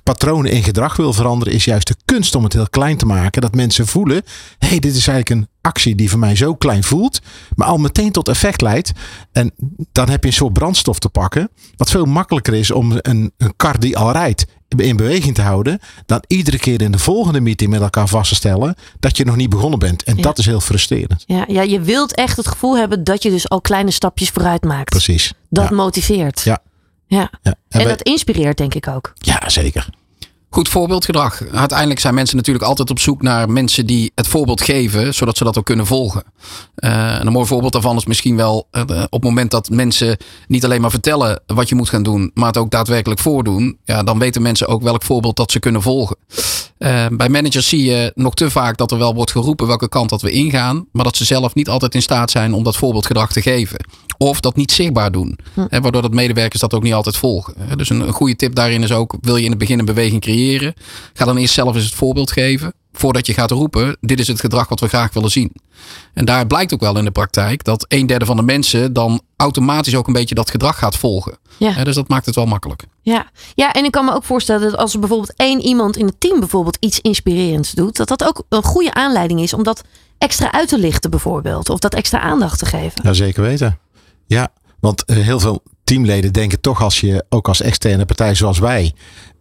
patronen 0.08 0.52
in 0.52 0.64
gedrag 0.64 0.96
wil 0.96 1.14
veranderen, 1.14 1.54
is 1.54 1.66
juist 1.66 1.88
de 1.88 1.96
kunst 2.06 2.36
om 2.36 2.44
het 2.44 2.54
heel 2.54 2.70
klein 2.70 2.98
te 2.98 3.06
maken. 3.06 3.42
Dat 3.42 3.56
mensen 3.56 3.88
voelen, 3.88 4.24
hé, 4.58 4.68
hey, 4.68 4.80
dit 4.80 4.96
is 4.96 5.08
eigenlijk 5.08 5.30
een 5.30 5.48
actie 5.62 5.96
die 5.96 6.10
voor 6.10 6.20
mij 6.20 6.36
zo 6.36 6.56
klein 6.56 6.84
voelt, 6.84 7.22
maar 7.56 7.68
al 7.68 7.78
meteen 7.78 8.12
tot 8.12 8.28
effect 8.28 8.62
leidt. 8.62 8.92
En 9.32 9.52
dan 9.92 10.10
heb 10.10 10.24
je 10.24 10.30
een 10.30 10.36
soort 10.36 10.54
brandstof 10.54 11.00
te 11.00 11.10
pakken, 11.10 11.50
wat 11.78 11.90
veel 11.90 12.06
makkelijker 12.06 12.54
is 12.54 12.72
om 12.72 12.92
een, 12.98 13.32
een 13.38 13.54
kar 13.56 13.80
die 13.80 13.98
al 13.98 14.12
rijdt 14.12 14.46
in 14.76 14.96
beweging 14.96 15.36
te 15.36 15.42
houden, 15.42 15.80
dan 16.06 16.24
iedere 16.28 16.58
keer 16.60 16.82
in 16.82 16.92
de 16.92 17.00
volgende 17.00 17.40
meeting 17.40 17.70
met 17.70 17.82
elkaar 17.82 18.08
vast 18.08 18.30
te 18.30 18.36
stellen 18.36 18.76
dat 19.00 19.18
je 19.18 19.26
nog 19.26 19.36
niet 19.36 19.50
begonnen 19.50 19.80
bent. 19.80 20.04
En 20.04 20.16
Ja. 20.16 20.22
dat 20.22 20.38
is 20.38 20.46
heel 20.46 20.60
frustrerend. 20.62 21.24
Ja, 21.26 21.46
ja, 21.48 21.62
je 21.62 21.82
wilt 21.82 22.16
echt 22.16 22.38
het 22.38 22.48
gevoel 22.48 22.78
hebben 22.78 23.04
dat 23.04 23.24
je 23.24 23.30
dus 23.30 23.50
al 23.50 23.62
kleine 23.62 23.92
stapjes 23.92 24.30
vooruit 24.30 24.64
maakt. 24.64 24.90
Precies. 24.90 25.34
Dat 25.50 25.70
ja. 25.70 25.76
motiveert. 25.76 26.42
Ja. 26.42 26.60
Ja. 27.08 27.32
Ja. 27.42 27.56
En, 27.70 27.80
wij- 27.80 27.88
dat 27.88 28.02
inspireert 28.02 28.58
denk 28.58 28.74
ik 28.74 28.88
ook. 28.88 29.14
ja, 29.16 29.50
zeker. 29.50 29.90
Goed 30.50 30.70
voorbeeldgedrag. 30.70 31.42
Uiteindelijk 31.52 32.00
zijn 32.00 32.14
mensen 32.14 32.38
natuurlijk 32.38 32.66
altijd 32.66 32.90
op 32.90 33.00
zoek 33.00 33.22
naar 33.22 33.50
mensen 33.50 33.86
die 33.86 34.12
het 34.16 34.28
voorbeeld 34.28 34.62
geven, 34.62 35.14
zodat 35.14 35.38
ze 35.38 35.44
dat 35.44 35.58
ook 35.58 35.66
kunnen 35.66 35.86
volgen. 35.86 36.24
Eh, 36.76 37.20
en 37.20 37.28
een 37.28 37.34
mooi 37.34 37.48
voorbeeld 37.48 37.74
daarvan 37.74 37.96
is 37.98 38.06
misschien 38.06 38.36
wel 38.36 38.68
eh, 38.72 38.82
op 38.82 39.12
het 39.12 39.24
moment 39.24 39.52
dat 39.52 39.70
mensen 39.70 40.18
niet 40.48 40.66
alleen 40.66 40.82
maar 40.82 40.90
vertellen 40.90 41.42
wat 41.46 41.70
je 41.70 41.76
moet 41.76 41.90
gaan 41.90 42.04
doen, 42.04 42.32
maar 42.34 42.48
het 42.48 42.58
ook 42.58 42.72
daadwerkelijk 42.72 43.20
voordoen. 43.20 43.78
Ja, 43.84 44.04
dan 44.04 44.20
weten 44.20 44.42
mensen 44.42 44.68
ook 44.68 44.82
welk 44.82 45.04
voorbeeld 45.04 45.36
dat 45.36 45.52
ze 45.52 45.60
kunnen 45.60 45.82
volgen. 45.82 46.18
Eh, 46.78 47.06
bij 47.12 47.30
managers 47.30 47.70
zie 47.70 47.84
je 47.84 48.12
nog 48.16 48.34
te 48.34 48.50
vaak 48.50 48.78
dat 48.78 48.92
er 48.92 48.98
wel 48.98 49.14
wordt 49.14 49.32
geroepen 49.32 49.68
welke 49.68 49.90
kant 49.90 50.10
dat 50.10 50.22
we 50.22 50.32
ingaan, 50.32 50.86
maar 50.92 51.04
dat 51.04 51.18
ze 51.18 51.26
zelf 51.26 51.54
niet 51.54 51.70
altijd 51.70 51.96
in 51.96 52.02
staat 52.02 52.32
zijn 52.32 52.54
om 52.54 52.64
dat 52.64 52.76
voorbeeldgedrag 52.76 53.32
te 53.32 53.42
geven. 53.42 53.86
Of 54.18 54.40
dat 54.40 54.56
niet 54.56 54.72
zichtbaar 54.72 55.12
doen. 55.12 55.40
Hè, 55.70 55.82
waardoor 55.82 56.02
dat 56.02 56.14
medewerkers 56.14 56.62
dat 56.62 56.74
ook 56.74 56.84
niet 56.84 56.94
altijd 56.94 57.18
volgen. 57.18 57.54
Hè. 57.60 57.76
Dus 57.76 57.90
een, 57.90 58.00
een 58.00 58.14
goede 58.14 58.36
tip 58.36 58.56
daarin 58.56 58.84
is 58.84 58.92
ook, 58.92 59.16
wil 59.22 59.36
je 59.36 59.44
in 59.44 59.50
het 59.50 59.60
begin 59.60 59.80
een 59.80 59.86
beweging 59.86 60.22
creëren, 60.22 60.74
ga 61.14 61.26
dan 61.26 61.38
eerst 61.38 61.54
zelf 61.54 61.76
eens 61.76 61.86
het 61.86 61.94
voorbeeld 61.94 62.32
geven. 62.32 62.74
Voordat 62.94 63.26
je 63.26 63.34
gaat 63.34 63.52
roepen, 63.52 63.98
dit 64.02 64.20
is 64.20 64.28
het 64.28 64.40
gedrag 64.40 64.70
wat 64.70 64.80
we 64.80 64.88
graag 64.88 65.14
willen 65.14 65.30
zien. 65.30 65.52
En 66.14 66.26
daar 66.26 66.48
blijkt 66.48 66.74
ook 66.74 66.80
wel 66.80 66.98
in 66.98 67.06
de 67.06 67.12
praktijk 67.12 67.64
dat 67.64 67.86
een 67.88 68.08
derde 68.08 68.26
van 68.26 68.36
de 68.36 68.42
mensen 68.42 68.94
dan 68.94 69.22
automatisch 69.36 69.96
ook 69.96 70.08
een 70.08 70.14
beetje 70.14 70.36
dat 70.36 70.52
gedrag 70.52 70.78
gaat 70.78 70.98
volgen. 70.98 71.38
Ja. 71.58 71.72
Hè, 71.72 71.84
dus 71.84 71.96
dat 71.96 72.08
maakt 72.08 72.26
het 72.26 72.36
wel 72.36 72.46
makkelijk. 72.46 72.84
Ja. 73.02 73.30
ja, 73.56 73.74
en 73.74 73.86
ik 73.86 73.92
kan 73.92 74.06
me 74.06 74.14
ook 74.14 74.24
voorstellen 74.24 74.72
dat 74.72 74.80
als 74.80 74.94
er 74.94 75.00
bijvoorbeeld 75.00 75.34
één 75.36 75.62
iemand 75.62 75.98
in 75.98 76.06
het 76.06 76.20
team 76.20 76.40
bijvoorbeeld 76.40 76.78
iets 76.80 77.00
inspirerends 77.00 77.72
doet, 77.72 77.98
dat 77.98 78.08
dat 78.08 78.24
ook 78.24 78.44
een 78.50 78.64
goede 78.64 78.94
aanleiding 78.94 79.40
is 79.40 79.54
om 79.54 79.64
dat 79.64 79.84
extra 80.18 80.52
uit 80.52 80.68
te 80.68 80.78
lichten 80.78 81.10
bijvoorbeeld. 81.10 81.70
Of 81.70 81.80
dat 81.80 81.94
extra 81.94 82.20
aandacht 82.20 82.60
te 82.60 82.66
geven. 82.66 83.02
Ja, 83.04 83.14
zeker 83.14 83.42
weten. 83.42 83.80
Ja, 84.28 84.50
want 84.80 85.06
eh, 85.06 85.18
heel 85.18 85.40
veel 85.40 85.64
teamleden 85.84 86.34
denken 86.34 86.62
toch 86.62 86.82
als 86.82 87.00
je 87.00 87.26
ook 87.30 87.48
als 87.48 87.62
externe 87.62 88.06
partij 88.06 88.36
zoals 88.36 88.60
wij 88.60 88.94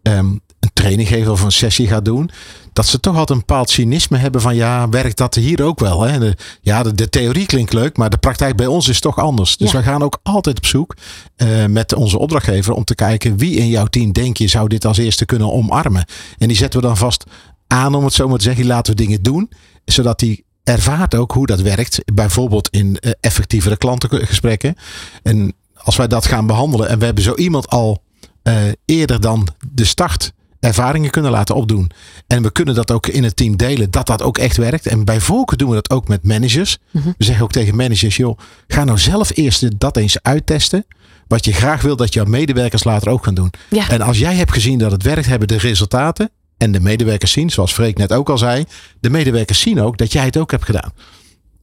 ehm, 0.02 0.26
een 0.60 0.70
training 0.72 1.08
geeft 1.08 1.28
of 1.28 1.42
een 1.42 1.52
sessie 1.52 1.86
gaat 1.88 2.04
doen, 2.04 2.30
dat 2.72 2.86
ze 2.86 3.00
toch 3.00 3.12
altijd 3.16 3.30
een 3.30 3.44
bepaald 3.46 3.70
cynisme 3.70 4.16
hebben 4.18 4.40
van 4.40 4.54
ja, 4.56 4.88
werkt 4.88 5.16
dat 5.16 5.34
hier 5.34 5.62
ook 5.62 5.78
wel? 5.80 6.02
Hè? 6.02 6.18
De, 6.18 6.36
ja, 6.60 6.82
de, 6.82 6.94
de 6.94 7.08
theorie 7.08 7.46
klinkt 7.46 7.72
leuk, 7.72 7.96
maar 7.96 8.10
de 8.10 8.16
praktijk 8.18 8.56
bij 8.56 8.66
ons 8.66 8.88
is 8.88 9.00
toch 9.00 9.18
anders. 9.18 9.56
Dus 9.56 9.70
Ja. 9.70 9.74
wij 9.74 9.82
gaan 9.82 10.02
ook 10.02 10.18
altijd 10.22 10.56
op 10.56 10.66
zoek 10.66 10.96
eh, 11.36 11.64
met 11.66 11.94
onze 11.94 12.18
opdrachtgever 12.18 12.72
om 12.72 12.84
te 12.84 12.94
kijken 12.94 13.36
wie 13.36 13.54
in 13.56 13.68
jouw 13.68 13.86
team 13.86 14.12
denk 14.12 14.36
je 14.36 14.48
zou 14.48 14.68
dit 14.68 14.84
als 14.84 14.98
eerste 14.98 15.24
kunnen 15.24 15.52
omarmen. 15.52 16.04
En 16.38 16.48
die 16.48 16.56
zetten 16.56 16.80
we 16.80 16.86
dan 16.86 16.96
vast 16.96 17.24
aan 17.66 17.94
om 17.94 18.04
het 18.04 18.12
zo 18.14 18.28
maar 18.28 18.38
te 18.38 18.44
zeggen. 18.44 18.66
Laten 18.66 18.96
we 18.96 19.02
dingen 19.02 19.22
doen, 19.22 19.50
zodat 19.84 20.18
die 20.18 20.44
ervaart 20.68 21.14
ook 21.14 21.32
hoe 21.32 21.46
dat 21.46 21.60
werkt. 21.60 22.00
Bijvoorbeeld 22.14 22.68
in 22.68 22.98
eh, 22.98 23.10
effectievere 23.20 23.76
klantengesprekken. 23.76 24.74
En 25.22 25.54
als 25.74 25.96
wij 25.96 26.06
dat 26.06 26.26
gaan 26.26 26.46
behandelen 26.46 26.88
en 26.88 26.98
we 26.98 27.04
hebben 27.04 27.24
zo 27.24 27.34
iemand 27.34 27.68
al 27.68 28.02
eh, 28.42 28.54
eerder 28.84 29.20
dan 29.20 29.48
de 29.72 29.84
start 29.84 30.32
ervaringen 30.60 31.10
kunnen 31.10 31.30
laten 31.30 31.54
opdoen. 31.54 31.90
En 32.26 32.42
we 32.42 32.52
kunnen 32.52 32.74
dat 32.74 32.90
ook 32.90 33.06
in 33.06 33.24
het 33.24 33.36
team 33.36 33.56
delen, 33.56 33.90
dat 33.90 34.06
dat 34.06 34.22
ook 34.22 34.38
echt 34.38 34.56
werkt. 34.56 34.86
En 34.86 35.04
bij 35.04 35.20
voorkeur 35.20 35.58
doen 35.58 35.68
we 35.68 35.74
dat 35.74 35.90
ook 35.90 36.08
met 36.08 36.24
managers. 36.24 36.78
We 37.18 37.24
zeggen 37.24 37.44
ook 37.44 37.52
tegen 37.52 37.76
managers, 37.76 38.16
joh, 38.16 38.38
ga 38.66 38.84
nou 38.84 38.98
zelf 38.98 39.30
eerst 39.34 39.80
dat 39.80 39.96
eens 39.96 40.22
uittesten. 40.22 40.86
Wat 41.26 41.44
je 41.44 41.52
graag 41.52 41.82
wil 41.82 41.96
dat 41.96 42.14
jouw 42.14 42.24
medewerkers 42.24 42.84
later 42.84 43.08
ook 43.08 43.24
gaan 43.24 43.34
doen. 43.34 43.52
Ja. 43.70 43.88
En 43.88 44.00
als 44.00 44.18
jij 44.18 44.34
hebt 44.34 44.52
gezien 44.52 44.78
dat 44.78 44.90
het 44.90 45.02
werkt, 45.02 45.26
hebben 45.26 45.48
de 45.48 45.58
resultaten. 45.58 46.30
En 46.58 46.72
de 46.72 46.80
medewerkers 46.80 47.32
zien, 47.32 47.50
zoals 47.50 47.72
Freek 47.72 47.98
net 47.98 48.12
ook 48.12 48.28
al 48.30 48.38
zei. 48.38 48.64
De 49.00 49.10
medewerkers 49.10 49.60
zien 49.60 49.80
ook 49.80 49.98
dat 49.98 50.12
jij 50.12 50.24
het 50.24 50.36
ook 50.36 50.50
hebt 50.50 50.64
gedaan. 50.64 50.92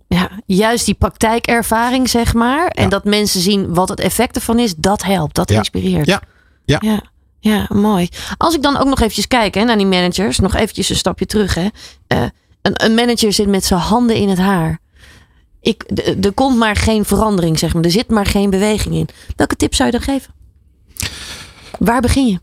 Ja, 0.08 0.30
juist 0.46 0.86
die 0.86 0.94
praktijkervaring, 0.94 2.10
zeg 2.10 2.34
maar. 2.34 2.68
En 2.68 2.84
Ja. 2.84 2.90
dat 2.90 3.04
mensen 3.04 3.42
zien 3.42 3.74
wat 3.74 3.90
het 3.90 4.00
effect 4.00 4.36
ervan 4.36 4.60
is, 4.60 4.76
dat 4.76 5.04
helpt. 5.04 5.36
Dat 5.36 5.50
Ja. 5.50 5.58
inspireert. 5.58 6.06
Ja. 6.06 6.22
Ja. 6.66 6.78
ja. 6.82 7.12
Ja, 7.40 7.66
mooi. 7.74 8.08
Als 8.38 8.56
ik 8.56 8.62
dan 8.62 8.78
ook 8.78 8.88
nog 8.88 9.00
eventjes 9.00 9.28
kijk 9.28 9.54
hè, 9.54 9.64
naar 9.64 9.78
die 9.78 9.86
managers, 9.86 10.40
nog 10.40 10.54
eventjes 10.56 10.90
een 10.90 10.96
stapje 10.96 11.26
terug. 11.26 11.54
Hè. 11.56 11.68
Eh, 12.08 12.24
een, 12.62 12.84
een 12.86 12.94
manager 12.94 13.34
zit 13.34 13.48
met 13.48 13.66
zijn 13.66 13.80
handen 13.80 14.16
in 14.16 14.30
het 14.30 14.38
haar. 14.38 14.80
Ik, 15.62 15.84
er 16.22 16.34
komt 16.34 16.58
maar 16.58 16.76
geen 16.76 17.06
verandering, 17.06 17.60
zeg 17.60 17.74
maar. 17.74 17.84
Er 17.84 17.92
zit 17.92 18.10
maar 18.10 18.26
geen 18.26 18.50
beweging 18.50 18.96
in. 18.96 19.08
Welke 19.36 19.56
tip 19.56 19.74
zou 19.76 19.92
je 19.92 19.98
dan 19.98 20.06
geven? 20.06 20.34
Waar 21.80 22.02
begin 22.02 22.28
je? 22.28 22.40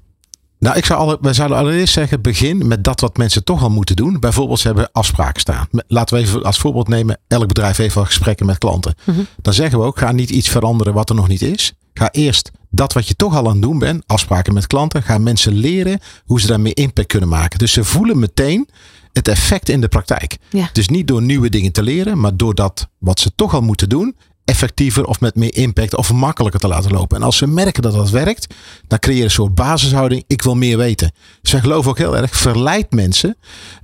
Nou, 0.60 0.76
ik 0.76 0.84
zou 0.84 1.00
alle, 1.00 1.18
wij 1.20 1.32
zouden 1.32 1.58
allereerst 1.58 1.92
zeggen, 1.92 2.22
begin 2.22 2.66
met 2.66 2.84
dat 2.84 3.00
wat 3.00 3.16
mensen 3.16 3.44
toch 3.44 3.62
al 3.62 3.70
moeten 3.70 3.96
doen. 3.96 4.20
Bijvoorbeeld, 4.20 4.60
ze 4.60 4.66
hebben 4.66 4.88
afspraken 4.92 5.40
staan. 5.40 5.68
Laten 5.86 6.16
we 6.16 6.22
even 6.22 6.42
als 6.42 6.58
voorbeeld 6.58 6.88
nemen, 6.88 7.18
elk 7.28 7.48
bedrijf 7.48 7.76
heeft 7.76 7.94
wel 7.94 8.04
gesprekken 8.04 8.46
met 8.46 8.58
klanten. 8.58 8.94
Dan 9.42 9.52
zeggen 9.52 9.78
we 9.78 9.84
ook, 9.84 9.98
ga 9.98 10.12
niet 10.12 10.30
iets 10.30 10.48
veranderen 10.48 10.94
wat 10.94 11.08
er 11.08 11.14
nog 11.14 11.28
niet 11.28 11.42
is. 11.42 11.72
Ga 11.94 12.10
eerst 12.10 12.50
dat 12.70 12.92
wat 12.92 13.08
je 13.08 13.14
toch 13.14 13.36
al 13.36 13.46
aan 13.46 13.52
het 13.52 13.62
doen 13.62 13.78
bent, 13.78 14.02
afspraken 14.06 14.54
met 14.54 14.66
klanten, 14.66 15.02
ga 15.02 15.18
mensen 15.18 15.52
leren 15.52 16.00
hoe 16.24 16.40
ze 16.40 16.46
daarmee 16.46 16.74
impact 16.74 17.08
kunnen 17.08 17.28
maken. 17.28 17.58
Dus 17.58 17.72
ze 17.72 17.84
voelen 17.84 18.18
meteen 18.18 18.68
het 19.12 19.28
effect 19.28 19.68
in 19.68 19.80
de 19.80 19.88
praktijk. 19.88 20.38
Ja. 20.50 20.70
Dus 20.72 20.88
niet 20.88 21.08
door 21.08 21.22
nieuwe 21.22 21.48
dingen 21.48 21.72
te 21.72 21.82
leren, 21.82 22.20
maar 22.20 22.36
door 22.36 22.54
dat 22.54 22.88
wat 22.98 23.20
ze 23.20 23.34
toch 23.34 23.54
al 23.54 23.60
moeten 23.62 23.88
doen, 23.88 24.16
effectiever 24.50 25.04
of 25.04 25.20
met 25.20 25.34
meer 25.34 25.54
impact 25.56 25.96
of 25.96 26.12
makkelijker 26.12 26.60
te 26.60 26.68
laten 26.68 26.90
lopen. 26.90 27.16
En 27.16 27.22
als 27.22 27.36
ze 27.36 27.46
merken 27.46 27.82
dat 27.82 27.92
dat 27.92 28.10
werkt, 28.10 28.54
dan 28.86 28.98
creëer 28.98 29.16
je 29.16 29.24
een 29.24 29.30
soort 29.30 29.54
basishouding. 29.54 30.24
Ik 30.26 30.42
wil 30.42 30.54
meer 30.54 30.76
weten. 30.76 31.12
Zij 31.42 31.60
geloven 31.60 31.90
ook 31.90 31.98
heel 31.98 32.16
erg, 32.16 32.36
verleidt 32.36 32.92
mensen 32.92 33.36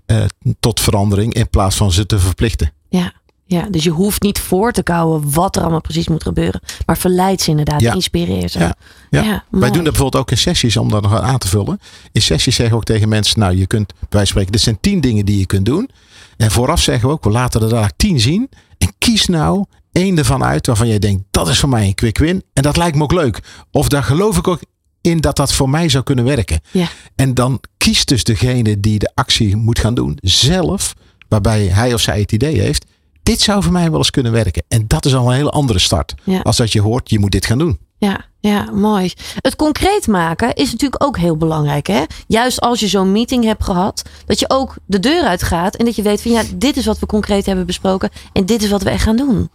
eh, 0.06 0.23
tot 0.61 0.80
verandering 0.80 1.35
in 1.35 1.50
plaats 1.50 1.76
van 1.76 1.92
ze 1.92 2.06
te 2.06 2.18
verplichten. 2.18 2.73
Ja. 2.88 3.12
ja, 3.44 3.68
dus 3.70 3.85
je 3.85 3.90
hoeft 3.90 4.23
niet 4.23 4.38
voor 4.38 4.73
te 4.73 4.82
kouwen 4.82 5.32
wat 5.32 5.56
er 5.56 5.62
allemaal 5.62 5.80
precies 5.80 6.08
moet 6.08 6.23
gebeuren. 6.23 6.61
Maar 6.87 6.99
verleid 6.99 7.40
ze 7.40 7.50
inderdaad, 7.50 7.80
Ja. 7.80 7.94
inspireer 7.94 8.49
ze. 8.49 8.58
Ja, 8.58 8.75
ja. 9.11 9.23
Ja, 9.23 9.44
Wij 9.50 9.70
doen 9.70 9.85
dat 9.85 9.92
bijvoorbeeld 9.92 10.23
ook 10.23 10.30
in 10.30 10.38
sessies 10.38 10.76
om 10.76 10.88
dat 10.90 11.02
nog 11.02 11.20
aan 11.20 11.38
te 11.38 11.49
vullen. 11.49 11.80
In 12.12 12.23
sessies 12.23 12.54
zeggen 12.54 12.75
we 12.75 12.80
ook 12.80 12.87
tegen 12.87 13.08
mensen, 13.08 13.40
nou 13.40 13.56
je 13.56 13.66
kunt, 13.66 13.92
wij 14.08 14.25
spreken, 14.25 14.52
dit 14.52 14.61
zijn 14.61 14.78
tien 14.80 15.00
dingen 15.00 15.25
die 15.25 15.38
je 15.38 15.46
kunt 15.46 15.66
doen. 15.66 15.90
En 16.37 16.50
vooraf 16.50 16.80
zeggen 16.80 17.08
we 17.08 17.14
ook, 17.14 17.25
we 17.25 17.30
laten 17.30 17.62
er 17.62 17.68
daar 17.68 17.92
tien 17.96 18.20
zien. 18.20 18.49
En 18.78 18.92
kies 18.99 19.26
nou 19.26 19.64
één 19.96 20.18
ervan 20.18 20.44
uit 20.44 20.66
waarvan 20.66 20.88
jij 20.88 20.98
denkt, 20.98 21.22
dat 21.30 21.48
is 21.48 21.58
voor 21.58 21.68
mij 21.68 21.86
een 21.86 21.94
quick 21.94 22.18
win. 22.18 22.42
En 22.52 22.62
dat 22.62 22.76
lijkt 22.76 22.96
me 22.96 23.02
ook 23.02 23.12
leuk. 23.12 23.40
Of 23.70 23.88
daar 23.88 24.02
geloof 24.02 24.36
ik 24.36 24.48
ook 24.48 24.60
in 25.00 25.20
dat 25.20 25.36
dat 25.36 25.52
voor 25.52 25.70
mij 25.70 25.88
zou 25.88 26.04
kunnen 26.04 26.24
werken. 26.24 26.60
Ja. 26.70 26.88
En 27.14 27.34
dan 27.34 27.60
kiest 27.76 28.08
dus 28.08 28.24
degene 28.24 28.80
die 28.80 28.98
de 28.98 29.10
actie 29.14 29.56
moet 29.56 29.78
gaan 29.78 29.94
doen 29.94 30.18
zelf, 30.20 30.94
waarbij 31.28 31.66
hij 31.66 31.94
of 31.94 32.00
zij 32.00 32.20
het 32.20 32.32
idee 32.32 32.60
heeft. 32.60 32.84
Dit 33.22 33.40
zou 33.40 33.62
voor 33.62 33.72
mij 33.72 33.90
wel 33.90 33.98
eens 33.98 34.10
kunnen 34.10 34.32
werken. 34.32 34.64
En 34.68 34.84
dat 34.86 35.04
is 35.04 35.14
al 35.14 35.28
een 35.28 35.36
hele 35.36 35.50
andere 35.50 35.78
start. 35.78 36.14
Ja. 36.24 36.40
Als 36.40 36.56
dat 36.56 36.72
je 36.72 36.80
hoort, 36.80 37.10
je 37.10 37.18
moet 37.18 37.32
dit 37.32 37.46
gaan 37.46 37.58
doen. 37.58 37.78
Ja, 37.98 38.24
ja, 38.40 38.70
mooi. 38.70 39.12
Het 39.40 39.56
concreet 39.56 40.06
maken 40.06 40.54
is 40.54 40.70
natuurlijk 40.70 41.04
ook 41.04 41.18
heel 41.18 41.36
belangrijk. 41.36 41.86
Hè? 41.86 42.02
Juist 42.26 42.60
als 42.60 42.80
je 42.80 42.88
zo'n 42.88 43.12
meeting 43.12 43.44
hebt 43.44 43.64
gehad, 43.64 44.02
dat 44.26 44.38
je 44.38 44.50
ook 44.50 44.74
de 44.86 45.00
deur 45.00 45.22
uitgaat 45.22 45.76
en 45.76 45.84
dat 45.84 45.96
je 45.96 46.02
weet 46.02 46.22
van 46.22 46.30
ja, 46.30 46.42
dit 46.54 46.76
is 46.76 46.86
wat 46.86 46.98
we 46.98 47.06
concreet 47.06 47.46
hebben 47.46 47.66
besproken 47.66 48.10
en 48.32 48.46
dit 48.46 48.62
is 48.62 48.70
wat 48.70 48.82
we 48.82 48.90
echt 48.90 49.02
gaan 49.02 49.16
doen. 49.16 49.50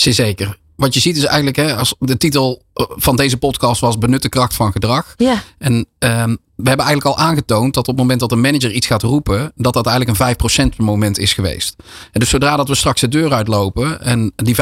Zeker. 0.00 0.58
Wat 0.76 0.94
je 0.94 1.00
ziet 1.00 1.16
is 1.16 1.24
eigenlijk, 1.24 1.56
hè, 1.56 1.76
als 1.76 1.94
de 1.98 2.16
titel 2.16 2.62
van 2.88 3.16
deze 3.16 3.36
podcast 3.36 3.80
was 3.80 3.98
Benut 3.98 4.22
de 4.22 4.28
kracht 4.28 4.54
van 4.54 4.72
gedrag. 4.72 5.14
Ja, 5.16 5.42
En 5.58 5.86
ehm, 5.98 6.34
we 6.62 6.68
hebben 6.68 6.86
eigenlijk 6.86 7.16
al 7.16 7.24
aangetoond 7.24 7.74
dat 7.74 7.88
op 7.88 7.94
het 7.94 7.96
moment 7.96 8.20
dat 8.20 8.32
een 8.32 8.40
manager 8.40 8.72
iets 8.72 8.86
gaat 8.86 9.02
roepen, 9.02 9.52
dat 9.56 9.74
dat 9.74 9.86
eigenlijk 9.86 10.18
een 10.18 10.72
5% 10.74 10.76
moment 10.76 11.18
is 11.18 11.32
geweest. 11.32 11.76
En 12.12 12.20
dus 12.20 12.28
zodra 12.28 12.56
dat 12.56 12.68
we 12.68 12.74
straks 12.74 13.00
de 13.00 13.08
deur 13.08 13.32
uitlopen 13.32 14.02
en 14.02 14.32
die 14.36 14.54
95% 14.54 14.58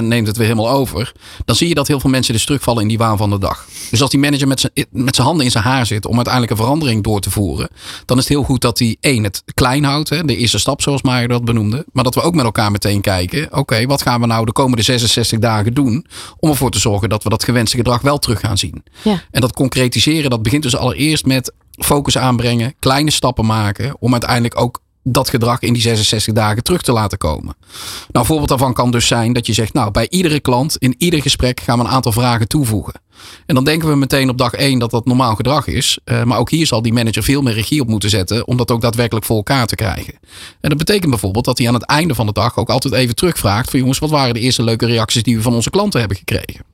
neemt 0.00 0.26
het 0.26 0.36
weer 0.36 0.46
helemaal 0.46 0.70
over, 0.70 1.12
dan 1.44 1.56
zie 1.56 1.68
je 1.68 1.74
dat 1.74 1.88
heel 1.88 2.00
veel 2.00 2.10
mensen 2.10 2.32
dus 2.32 2.44
terugvallen 2.44 2.82
in 2.82 2.88
die 2.88 2.98
waan 2.98 3.16
van 3.16 3.30
de 3.30 3.38
dag. 3.38 3.66
Dus 3.90 4.00
als 4.00 4.10
die 4.10 4.20
manager 4.20 4.48
met 4.48 4.60
zijn, 4.60 4.72
met 4.90 5.14
zijn 5.14 5.26
handen 5.26 5.44
in 5.44 5.50
zijn 5.50 5.64
haar 5.64 5.86
zit 5.86 6.06
om 6.06 6.14
uiteindelijk 6.14 6.52
een 6.52 6.58
verandering 6.64 7.02
door 7.02 7.20
te 7.20 7.30
voeren, 7.30 7.68
dan 8.04 8.16
is 8.16 8.22
het 8.22 8.32
heel 8.32 8.42
goed 8.42 8.60
dat 8.60 8.78
hij 8.78 8.96
één 9.00 9.24
het 9.24 9.42
klein 9.54 9.84
houdt, 9.84 10.08
hè, 10.08 10.24
de 10.24 10.36
eerste 10.36 10.58
stap 10.58 10.82
zoals 10.82 11.02
Mario 11.02 11.26
dat 11.26 11.44
benoemde, 11.44 11.84
maar 11.92 12.04
dat 12.04 12.14
we 12.14 12.20
ook 12.20 12.34
met 12.34 12.44
elkaar 12.44 12.70
meteen 12.70 13.00
kijken, 13.00 13.56
oké, 13.56 13.86
wat 13.86 14.02
gaan 14.02 14.20
we 14.20 14.26
nou 14.26 14.44
de 14.44 14.52
komende 14.52 14.82
66 14.82 15.38
dagen 15.38 15.74
doen 15.74 16.06
om 16.38 16.50
ervoor 16.50 16.70
te 16.70 16.78
zorgen 16.78 17.08
dat 17.08 17.22
we 17.22 17.28
dat 17.28 17.39
gewenste 17.44 17.76
gedrag 17.76 18.00
wel 18.00 18.18
terug 18.18 18.40
gaan 18.40 18.58
zien. 18.58 18.82
ja, 19.02 19.22
En 19.30 19.40
dat 19.40 19.52
concretiseren, 19.52 20.30
dat 20.30 20.42
begint 20.42 20.62
dus 20.62 20.76
allereerst 20.76 21.26
met 21.26 21.52
focus 21.70 22.18
aanbrengen, 22.18 22.74
kleine 22.78 23.10
stappen 23.10 23.46
maken, 23.46 23.96
om 23.98 24.12
uiteindelijk 24.12 24.60
ook 24.60 24.80
dat 25.02 25.28
gedrag 25.28 25.60
in 25.60 25.72
die 25.72 25.82
66 25.82 26.34
dagen 26.34 26.62
terug 26.62 26.82
te 26.82 26.92
laten 26.92 27.18
komen. 27.18 27.54
Nou, 27.58 28.08
een 28.12 28.24
voorbeeld 28.24 28.48
daarvan 28.48 28.72
kan 28.72 28.90
dus 28.90 29.06
zijn 29.06 29.32
dat 29.32 29.46
je 29.46 29.52
zegt, 29.52 29.72
nou, 29.72 29.90
bij 29.90 30.06
iedere 30.10 30.40
klant, 30.40 30.76
in 30.76 30.94
ieder 30.98 31.22
gesprek 31.22 31.60
gaan 31.60 31.78
we 31.78 31.84
een 31.84 31.90
aantal 31.90 32.12
vragen 32.12 32.48
toevoegen. 32.48 33.00
En 33.46 33.54
dan 33.54 33.64
denken 33.64 33.88
we 33.88 33.96
meteen 33.96 34.28
op 34.28 34.38
dag 34.38 34.52
1 34.52 34.78
dat 34.78 34.90
dat 34.90 35.04
normaal 35.04 35.34
gedrag 35.34 35.66
is. 35.66 35.98
Eh, 36.04 36.22
maar 36.22 36.38
ook 36.38 36.50
hier 36.50 36.66
zal 36.66 36.82
die 36.82 36.92
manager 36.92 37.22
veel 37.22 37.42
meer 37.42 37.54
regie 37.54 37.80
op 37.80 37.88
moeten 37.88 38.10
zetten 38.10 38.46
om 38.46 38.56
dat 38.56 38.70
ook 38.70 38.80
daadwerkelijk 38.80 39.26
voor 39.26 39.36
elkaar 39.36 39.66
te 39.66 39.74
krijgen. 39.74 40.14
En 40.60 40.68
dat 40.68 40.78
betekent 40.78 41.10
bijvoorbeeld 41.10 41.44
dat 41.44 41.58
hij 41.58 41.68
aan 41.68 41.74
het 41.74 41.86
einde 41.86 42.14
van 42.14 42.26
de 42.26 42.32
dag 42.32 42.56
ook 42.56 42.70
altijd 42.70 42.94
even 42.94 43.14
terugvraagt 43.14 43.70
van 43.70 43.78
jongens, 43.78 43.98
wat 43.98 44.10
waren 44.10 44.34
de 44.34 44.40
eerste 44.40 44.62
leuke 44.62 44.86
reacties 44.86 45.22
die 45.22 45.36
we 45.36 45.42
van 45.42 45.54
onze 45.54 45.70
klanten 45.70 46.00
hebben 46.00 46.18
gekregen? 46.18 46.64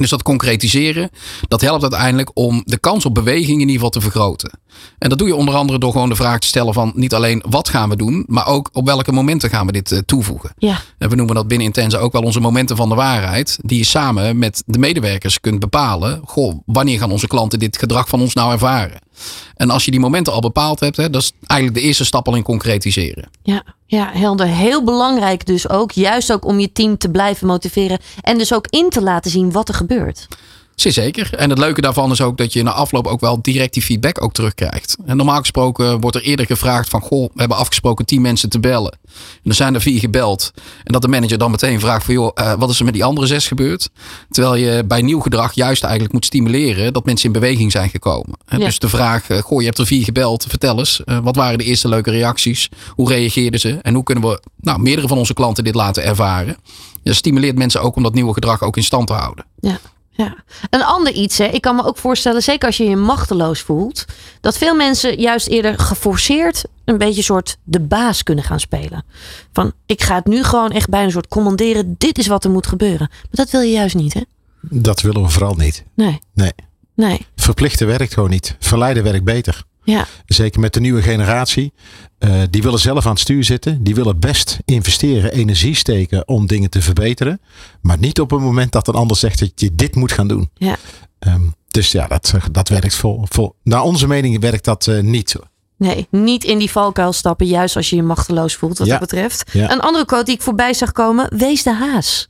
Dus 0.00 0.10
dat 0.10 0.22
concretiseren, 0.22 1.10
dat 1.48 1.60
helpt 1.60 1.82
uiteindelijk 1.82 2.30
om 2.34 2.62
de 2.64 2.78
kans 2.78 3.04
op 3.04 3.14
beweging 3.14 3.48
in 3.48 3.58
ieder 3.58 3.74
geval 3.74 3.90
te 3.90 4.00
vergroten. 4.00 4.58
En 4.98 5.08
dat 5.08 5.18
doe 5.18 5.28
je 5.28 5.34
onder 5.34 5.54
andere 5.54 5.78
door 5.78 5.92
gewoon 5.92 6.08
de 6.08 6.14
vraag 6.14 6.38
te 6.38 6.46
stellen 6.46 6.74
van 6.74 6.92
niet 6.94 7.14
alleen 7.14 7.42
wat 7.48 7.68
gaan 7.68 7.88
we 7.88 7.96
doen, 7.96 8.24
maar 8.26 8.46
ook 8.46 8.70
op 8.72 8.86
welke 8.86 9.12
momenten 9.12 9.50
gaan 9.50 9.66
we 9.66 9.72
dit 9.72 9.92
eh, 9.92 9.98
toevoegen. 9.98 10.52
ja, 10.58 10.80
En 10.98 11.08
we 11.08 11.16
noemen 11.16 11.34
dat 11.34 11.48
binnen 11.48 11.66
Intense 11.66 11.98
ook 11.98 12.12
wel 12.12 12.22
onze 12.22 12.40
momenten 12.40 12.76
van 12.76 12.88
de 12.88 12.94
waarheid, 12.94 13.58
die 13.62 13.78
je 13.78 13.84
samen 13.84 14.38
met 14.38 14.62
de 14.66 14.78
medewerkers 14.78 15.40
kunt 15.40 15.60
bepalen. 15.60 16.20
Goh, 16.24 16.58
wanneer 16.66 16.98
gaan 16.98 17.10
onze 17.10 17.26
klanten 17.26 17.58
dit 17.58 17.78
gedrag 17.78 18.08
van 18.08 18.20
ons 18.20 18.34
nou 18.34 18.52
ervaren? 18.52 18.98
En 19.54 19.70
als 19.70 19.84
je 19.84 19.90
die 19.90 20.00
momenten 20.00 20.32
al 20.32 20.40
bepaald 20.40 20.80
hebt, 20.80 20.96
hè, 20.96 21.10
dat 21.10 21.22
is 21.22 21.32
eigenlijk 21.46 21.80
de 21.80 21.86
eerste 21.86 22.04
stap 22.04 22.28
al 22.28 22.36
in 22.36 22.42
concretiseren. 22.42 23.30
ja, 23.42 23.62
ja, 23.86 24.10
helder. 24.12 24.46
Heel 24.46 24.84
belangrijk 24.84 25.46
dus 25.46 25.68
ook, 25.68 25.92
juist 25.92 26.32
ook 26.32 26.44
om 26.44 26.60
je 26.60 26.72
team 26.72 26.98
te 26.98 27.10
blijven 27.10 27.46
motiveren 27.46 27.98
en 28.20 28.38
dus 28.38 28.54
ook 28.54 28.66
in 28.66 28.88
te 28.88 29.02
laten 29.02 29.30
zien 29.30 29.52
wat 29.52 29.68
er 29.68 29.74
gebeurt. 29.74 30.28
Zeker. 30.88 31.34
En 31.34 31.50
het 31.50 31.58
leuke 31.58 31.80
daarvan 31.80 32.10
is 32.10 32.20
ook 32.20 32.36
dat 32.36 32.52
je 32.52 32.62
na 32.62 32.72
afloop 32.72 33.06
ook 33.06 33.20
wel 33.20 33.42
direct 33.42 33.74
die 33.74 33.82
feedback 33.82 34.22
ook 34.22 34.32
terugkrijgt. 34.32 34.96
En 35.06 35.16
normaal 35.16 35.38
gesproken 35.38 36.00
wordt 36.00 36.16
er 36.16 36.22
eerder 36.22 36.46
gevraagd 36.46 36.88
van... 36.88 37.00
goh, 37.00 37.28
we 37.34 37.40
hebben 37.40 37.56
afgesproken 37.56 38.06
tien 38.06 38.20
mensen 38.20 38.48
te 38.48 38.60
bellen. 38.60 38.98
En 39.42 39.50
er 39.50 39.54
zijn 39.54 39.74
er 39.74 39.80
vier 39.80 40.00
gebeld. 40.00 40.52
En 40.84 40.92
dat 40.92 41.02
de 41.02 41.08
manager 41.08 41.38
dan 41.38 41.50
meteen 41.50 41.80
vraagt 41.80 42.04
van... 42.04 42.14
joh, 42.14 42.30
eh, 42.34 42.52
wat 42.58 42.70
is 42.70 42.78
er 42.78 42.84
met 42.84 42.94
die 42.94 43.04
andere 43.04 43.26
zes 43.26 43.46
gebeurd? 43.46 43.90
Terwijl 44.30 44.54
je 44.54 44.84
bij 44.84 45.02
nieuw 45.02 45.20
gedrag 45.20 45.52
juist 45.52 45.82
eigenlijk 45.82 46.12
moet 46.12 46.24
stimuleren... 46.24 46.92
dat 46.92 47.04
mensen 47.04 47.26
in 47.26 47.32
beweging 47.32 47.72
zijn 47.72 47.90
gekomen. 47.90 48.38
Ja. 48.48 48.58
Dus 48.58 48.78
de 48.78 48.88
vraag, 48.88 49.30
eh, 49.30 49.38
goh, 49.38 49.60
je 49.60 49.66
hebt 49.66 49.78
er 49.78 49.86
vier 49.86 50.04
gebeld. 50.04 50.44
Vertel 50.48 50.78
eens, 50.78 51.04
eh, 51.04 51.18
wat 51.18 51.36
waren 51.36 51.58
de 51.58 51.64
eerste 51.64 51.88
leuke 51.88 52.10
reacties? 52.10 52.68
Hoe 52.88 53.08
reageerden 53.08 53.60
ze? 53.60 53.78
En 53.82 53.94
hoe 53.94 54.04
kunnen 54.04 54.24
we 54.24 54.40
nou, 54.60 54.80
meerdere 54.80 55.08
van 55.08 55.18
onze 55.18 55.34
klanten 55.34 55.64
dit 55.64 55.74
laten 55.74 56.04
ervaren? 56.04 56.56
Dat 57.02 57.14
stimuleert 57.14 57.58
mensen 57.58 57.82
ook 57.82 57.96
om 57.96 58.02
dat 58.02 58.14
nieuwe 58.14 58.32
gedrag 58.32 58.62
ook 58.62 58.76
in 58.76 58.84
stand 58.84 59.06
te 59.06 59.12
houden. 59.12 59.44
Ja, 59.60 59.80
ja. 60.10 60.34
Een 60.70 60.82
ander 60.82 61.12
iets, 61.12 61.38
hè. 61.38 61.44
ik 61.44 61.60
kan 61.60 61.76
me 61.76 61.84
ook 61.84 61.96
voorstellen, 61.96 62.42
zeker 62.42 62.66
als 62.66 62.76
je 62.76 62.84
je 62.84 62.96
machteloos 62.96 63.60
voelt, 63.60 64.04
dat 64.40 64.58
veel 64.58 64.74
mensen 64.74 65.20
juist 65.20 65.46
eerder 65.46 65.78
geforceerd 65.78 66.64
een 66.84 66.98
beetje 66.98 67.22
soort 67.22 67.56
de 67.64 67.80
baas 67.80 68.22
kunnen 68.22 68.44
gaan 68.44 68.60
spelen. 68.60 69.04
Van 69.52 69.72
ik 69.86 70.02
ga 70.02 70.14
het 70.14 70.26
nu 70.26 70.42
gewoon 70.44 70.70
echt 70.70 70.88
bijna 70.88 71.06
een 71.06 71.12
soort 71.12 71.28
commanderen, 71.28 71.94
dit 71.98 72.18
is 72.18 72.26
wat 72.26 72.44
er 72.44 72.50
moet 72.50 72.66
gebeuren. 72.66 73.08
Maar 73.10 73.28
dat 73.30 73.50
wil 73.50 73.60
je 73.60 73.70
juist 73.72 73.94
niet, 73.94 74.14
hè? 74.14 74.20
Dat 74.60 75.00
willen 75.00 75.22
we 75.22 75.28
vooral 75.28 75.54
niet. 75.54 75.84
Nee, 75.94 76.18
Nee. 76.34 76.52
nee. 76.94 77.26
Verplichten 77.36 77.86
werkt 77.86 78.14
gewoon 78.14 78.30
niet. 78.30 78.56
Verleiden 78.58 79.02
werkt 79.02 79.24
beter. 79.24 79.64
Ja, 79.90 80.06
Zeker 80.26 80.60
met 80.60 80.74
de 80.74 80.80
nieuwe 80.80 81.02
generatie. 81.02 81.72
Eh, 82.18 82.32
die 82.50 82.62
willen 82.62 82.78
zelf 82.78 83.04
aan 83.06 83.10
het 83.12 83.20
stuur 83.20 83.44
zitten. 83.44 83.82
Die 83.84 83.94
willen 83.94 84.18
best 84.18 84.58
investeren, 84.64 85.32
energie 85.32 85.74
steken 85.74 86.28
om 86.28 86.46
dingen 86.46 86.70
te 86.70 86.82
verbeteren. 86.82 87.40
Maar 87.80 87.98
niet 87.98 88.20
op 88.20 88.30
het 88.30 88.40
moment 88.40 88.72
dat 88.72 88.88
een 88.88 88.94
ander 88.94 89.16
zegt 89.16 89.38
dat 89.38 89.50
je 89.54 89.74
dit 89.74 89.94
moet 89.94 90.12
gaan 90.12 90.28
doen. 90.28 90.50
ja. 90.54 90.76
Ehm, 91.18 91.40
dus 91.70 91.92
ja, 91.92 92.06
dat, 92.06 92.34
dat 92.52 92.68
werkt 92.68 92.94
vol, 92.94 93.26
vol. 93.28 93.54
Naar 93.62 93.82
onze 93.82 94.06
mening 94.06 94.40
werkt 94.40 94.64
dat 94.64 94.86
eh, 94.86 95.00
niet. 95.00 95.34
Nee, 95.76 96.06
niet 96.10 96.44
in 96.44 96.58
die 96.58 96.70
valkuil 96.70 97.12
stappen, 97.12 97.46
juist 97.46 97.76
als 97.76 97.90
je 97.90 97.96
je 97.96 98.02
machteloos 98.02 98.54
voelt, 98.54 98.78
wat 98.78 98.86
Ja. 98.86 98.98
dat 98.98 99.08
betreft. 99.08 99.50
Ja. 99.52 99.72
Een 99.72 99.80
andere 99.80 100.04
quote 100.04 100.24
die 100.24 100.34
ik 100.34 100.42
voorbij 100.42 100.74
zag 100.74 100.92
komen, 100.92 101.36
wees 101.36 101.62
de 101.62 101.72
haas. 101.74 102.28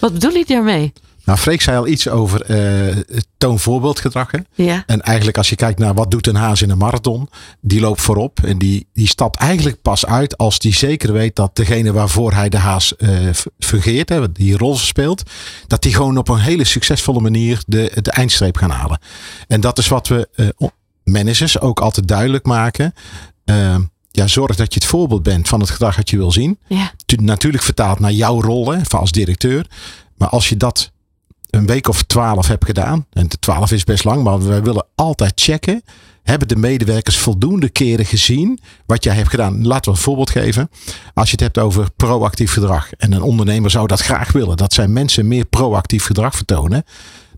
Wat 0.00 0.12
bedoel 0.12 0.32
je 0.34 0.44
daarmee? 0.46 0.92
Nou, 1.28 1.40
Freek 1.40 1.60
zei 1.62 1.76
al 1.78 1.86
iets 1.86 2.08
over 2.08 2.42
eh 2.42 2.96
toon 3.38 3.58
voorbeeldgedrag. 3.58 4.30
hè. 4.30 4.38
Ja, 4.64 4.82
En 4.86 5.00
eigenlijk 5.02 5.36
als 5.36 5.48
je 5.48 5.56
kijkt 5.56 5.78
naar 5.78 5.94
wat 5.94 6.10
doet 6.10 6.26
een 6.26 6.34
haas 6.34 6.62
in 6.62 6.70
een 6.70 6.78
marathon. 6.78 7.28
Die 7.60 7.80
loopt 7.80 8.00
voorop 8.00 8.38
en 8.44 8.58
die, 8.58 8.86
die 8.92 9.06
stapt 9.08 9.36
eigenlijk 9.36 9.82
pas 9.82 10.06
uit 10.06 10.36
als 10.38 10.58
die 10.58 10.74
zeker 10.74 11.12
weet 11.12 11.36
dat 11.36 11.56
degene 11.56 11.92
waarvoor 11.92 12.32
hij 12.32 12.48
de 12.48 12.56
haas 12.56 12.96
eh, 12.96 13.28
f- 13.32 13.46
fungeert. 13.58 14.08
Hè, 14.08 14.32
die 14.32 14.56
rol 14.56 14.76
speelt. 14.76 15.22
Dat 15.66 15.82
die 15.82 15.94
gewoon 15.94 16.16
op 16.18 16.28
een 16.28 16.38
hele 16.38 16.64
succesvolle 16.64 17.20
manier 17.20 17.62
de, 17.66 17.92
de 18.02 18.10
eindstreep 18.10 18.56
gaan 18.56 18.70
halen. 18.70 18.98
En 19.48 19.60
dat 19.60 19.78
is 19.78 19.88
wat 19.88 20.08
we 20.08 20.28
eh, 20.34 20.68
managers 21.04 21.60
ook 21.60 21.80
altijd 21.80 22.08
duidelijk 22.08 22.44
maken. 22.46 22.92
Eh, 23.44 23.76
ja, 24.10 24.26
zorg 24.26 24.56
dat 24.56 24.74
je 24.74 24.80
het 24.80 24.88
voorbeeld 24.88 25.22
bent 25.22 25.48
van 25.48 25.60
het 25.60 25.70
gedrag 25.70 25.96
dat 25.96 26.10
je 26.10 26.16
wil 26.16 26.32
zien. 26.32 26.58
ja, 26.68 26.92
Tu- 27.06 27.16
natuurlijk 27.22 27.62
vertaald 27.62 27.98
naar 27.98 28.12
jouw 28.12 28.40
rol 28.42 28.70
hè, 28.72 28.80
als 28.90 29.12
directeur. 29.12 29.66
Maar 30.16 30.28
als 30.28 30.48
je 30.48 30.56
dat 30.56 30.90
een 31.50 31.66
week 31.66 31.88
of 31.88 32.02
twaalf 32.02 32.46
hebt 32.46 32.64
gedaan. 32.64 33.06
En 33.12 33.28
de 33.28 33.38
twaalf 33.38 33.72
is 33.72 33.84
best 33.84 34.04
lang, 34.04 34.22
maar 34.22 34.46
wij 34.46 34.62
willen 34.62 34.86
altijd 34.94 35.32
checken. 35.34 35.82
Hebben 36.22 36.48
de 36.48 36.56
medewerkers 36.56 37.18
voldoende 37.18 37.68
keren 37.68 38.06
gezien 38.06 38.58
wat 38.86 39.04
jij 39.04 39.14
hebt 39.14 39.28
gedaan? 39.28 39.66
Laten 39.66 39.92
we 39.92 39.96
een 39.96 40.02
voorbeeld 40.02 40.30
geven. 40.30 40.70
Als 41.14 41.26
je 41.26 41.32
het 41.32 41.40
hebt 41.40 41.58
over 41.58 41.90
proactief 41.96 42.52
gedrag. 42.52 42.92
En 42.92 43.12
een 43.12 43.22
ondernemer 43.22 43.70
zou 43.70 43.86
dat 43.86 44.00
graag 44.00 44.32
willen. 44.32 44.56
Dat 44.56 44.72
zijn 44.72 44.92
mensen 44.92 45.28
meer 45.28 45.44
proactief 45.44 46.04
gedrag 46.04 46.34
vertonen. 46.34 46.84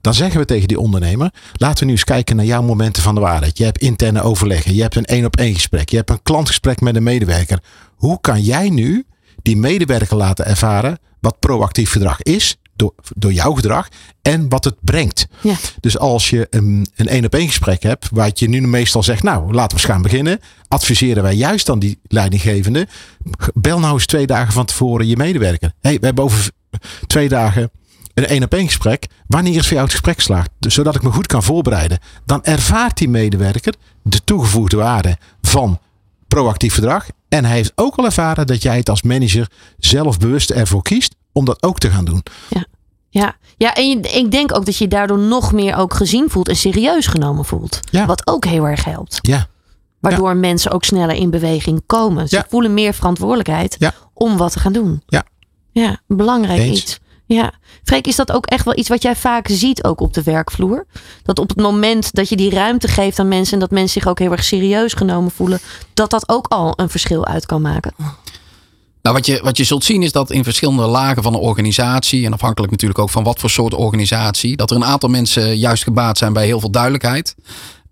Dan 0.01 0.15
zeggen 0.15 0.41
we 0.41 0.47
tegen 0.47 0.69
die 0.69 0.81
ondernemer: 0.81 1.33
laten 1.53 1.79
we 1.79 1.85
nu 1.85 1.91
eens 1.91 2.05
kijken 2.05 2.37
naar 2.37 2.45
jouw 2.45 2.63
momenten 2.63 3.03
van 3.03 3.15
de 3.15 3.21
waarheid. 3.21 3.59
Je 3.59 3.65
hebt 3.65 3.79
interne 3.79 4.23
overleggen, 4.23 4.75
je 4.75 4.83
hebt 4.83 4.97
een 4.97 5.05
één 5.05 5.25
op 5.25 5.37
één 5.37 5.55
gesprek, 5.55 5.89
je 5.89 5.97
hebt 5.97 6.11
een 6.11 6.23
klantgesprek 6.23 6.81
met 6.81 6.97
een 6.97 7.03
medewerker. 7.03 7.63
Hoe 7.97 8.21
kan 8.21 8.43
jij 8.43 8.69
nu 8.69 9.05
die 9.43 9.57
medewerker 9.57 10.17
laten 10.17 10.47
ervaren 10.47 10.99
wat 11.21 11.39
proactief 11.39 11.91
gedrag 11.91 12.23
is 12.23 12.57
door, 12.81 12.95
door 13.15 13.33
jouw 13.33 13.53
gedrag 13.53 13.89
en 14.23 14.49
wat 14.49 14.65
het 14.65 14.75
brengt. 14.81 15.27
Ja. 15.41 15.55
Dus 15.81 15.99
als 15.99 16.31
je 16.31 16.47
een, 16.51 16.87
een 16.95 17.25
op 17.25 17.35
één 17.35 17.47
gesprek 17.47 17.83
hebt, 17.83 18.09
waar 18.13 18.31
je 18.35 18.49
nu 18.49 18.61
meestal 18.61 19.03
zegt, 19.03 19.23
nou 19.23 19.53
laten 19.53 19.77
we 19.77 19.83
eens 19.83 19.93
gaan 19.93 20.03
beginnen, 20.03 20.41
adviseren 20.69 21.23
wij 21.23 21.35
juist 21.35 21.67
dan 21.67 21.79
die 21.79 21.99
leidinggevende, 22.03 22.89
bel 23.55 23.79
nou 23.79 23.93
eens 23.93 24.07
twee 24.07 24.27
dagen 24.27 24.53
van 24.53 24.65
tevoren 24.65 25.07
je 25.07 25.17
medewerker. 25.17 25.73
hey, 25.81 25.99
we 25.99 26.07
hebben 26.07 26.25
over 26.25 26.51
twee 27.07 27.29
dagen 27.29 27.71
een 28.15 28.27
één 28.27 28.43
op 28.43 28.55
één 28.55 28.67
gesprek. 28.67 29.07
Wanneer 29.27 29.57
is 29.57 29.67
voor 29.67 29.77
jou 29.77 29.83
het 29.83 30.01
gesprek? 30.01 30.47
Dus 30.59 30.75
zodat 30.75 30.95
ik 30.95 31.03
me 31.03 31.11
goed 31.11 31.27
kan 31.27 31.43
voorbereiden. 31.43 31.99
Dan 32.27 32.45
ervaart 32.45 32.99
die 32.99 33.09
medewerker 33.09 33.75
de 34.03 34.25
toegevoegde 34.25 34.77
waarde 34.77 35.17
van 35.43 35.79
proactief 36.29 36.75
gedrag. 36.75 37.07
En 37.29 37.45
hij 37.45 37.55
heeft 37.55 37.73
ook 37.75 37.97
al 37.97 38.05
ervaren 38.05 38.47
dat 38.47 38.63
jij 38.63 38.77
het 38.77 38.89
als 38.89 39.03
manager 39.03 39.51
zelf 39.79 40.19
bewust 40.19 40.51
ervoor 40.51 40.83
kiest 40.83 41.15
om 41.33 41.45
dat 41.45 41.63
ook 41.63 41.79
te 41.79 41.91
gaan 41.91 42.05
doen. 42.05 42.23
Ja, 43.13 43.35
ja 43.57 43.75
en 43.75 43.89
je- 43.89 44.01
ik 44.01 44.31
denk 44.31 44.57
ook 44.57 44.65
dat 44.65 44.77
je 44.77 44.89
daardoor 44.89 45.19
nog 45.19 45.53
meer 45.53 45.77
ook 45.77 45.95
gezien 45.95 46.31
voelt 46.31 46.49
en 46.49 46.57
serieus 46.57 47.07
genomen 47.07 47.45
voelt. 47.45 47.81
Ja. 47.91 48.07
Wat 48.07 48.27
ook 48.27 48.45
heel 48.45 48.65
erg 48.67 48.85
helpt. 48.85 49.19
Ja, 49.21 49.47
Waardoor 50.01 50.37
mensen 50.37 50.71
ook 50.71 50.85
sneller 50.85 51.15
in 51.17 51.31
beweging 51.31 51.83
komen. 51.87 52.29
Ze 52.29 52.37
Ja. 52.37 52.47
voelen 52.49 52.75
meer 52.75 52.95
verantwoordelijkheid 52.95 53.77
Ja. 53.79 53.95
om 54.15 54.37
wat 54.37 54.53
te 54.53 54.59
gaan 54.61 54.73
doen. 54.73 55.03
Ja. 55.07 55.25
Ja, 55.73 56.01
belangrijk 56.07 56.61
Eens. 56.61 56.81
iets. 56.81 56.99
Ja. 57.27 57.53
Freek, 57.85 58.07
is 58.07 58.17
dat 58.17 58.33
ook 58.33 58.47
echt 58.47 58.65
wel 58.65 58.79
iets 58.79 58.89
wat 58.89 59.03
jij 59.03 59.17
vaak 59.17 59.49
ziet 59.51 59.85
ook 59.85 60.01
op 60.01 60.15
de 60.15 60.23
werkvloer? 60.23 60.87
Dat 61.23 61.39
op 61.39 61.49
het 61.49 61.59
moment 61.59 62.15
dat 62.15 62.29
je 62.29 62.37
die 62.37 62.51
ruimte 62.51 62.89
geeft 62.89 63.19
aan 63.19 63.29
mensen 63.29 63.55
en 63.55 63.61
dat 63.61 63.71
mensen 63.71 64.01
zich 64.01 64.11
ook 64.11 64.19
heel 64.19 64.33
erg 64.33 64.45
serieus 64.45 64.93
genomen 64.93 65.31
voelen, 65.31 65.59
dat 65.95 66.11
dat 66.11 66.29
ook 66.29 66.47
al 66.49 66.73
een 66.77 66.89
verschil 66.91 67.27
uit 67.27 67.47
kan 67.47 67.63
maken. 67.63 67.95
Nou, 69.03 69.17
wat 69.17 69.27
je, 69.27 69.41
wat 69.43 69.57
je 69.57 69.65
zult 69.65 69.85
zien 69.85 70.03
is 70.03 70.13
dat 70.13 70.31
in 70.31 70.45
verschillende 70.45 70.87
lagen 70.87 71.23
van 71.23 71.35
een 71.35 71.41
organisatie, 71.41 72.27
en 72.27 72.33
afhankelijk 72.33 72.73
natuurlijk 72.73 73.01
ook 73.01 73.11
van 73.11 73.25
wat 73.25 73.39
voor 73.39 73.51
soort 73.51 73.75
organisatie, 73.75 74.57
dat 74.57 74.71
er 74.71 74.77
een 74.77 74.85
aantal 74.85 75.09
mensen 75.09 75.59
juist 75.59 75.83
gebaat 75.83 76.19
zijn 76.19 76.33
bij 76.33 76.47
heel 76.47 76.61
veel 76.61 76.71
duidelijkheid. 76.71 77.35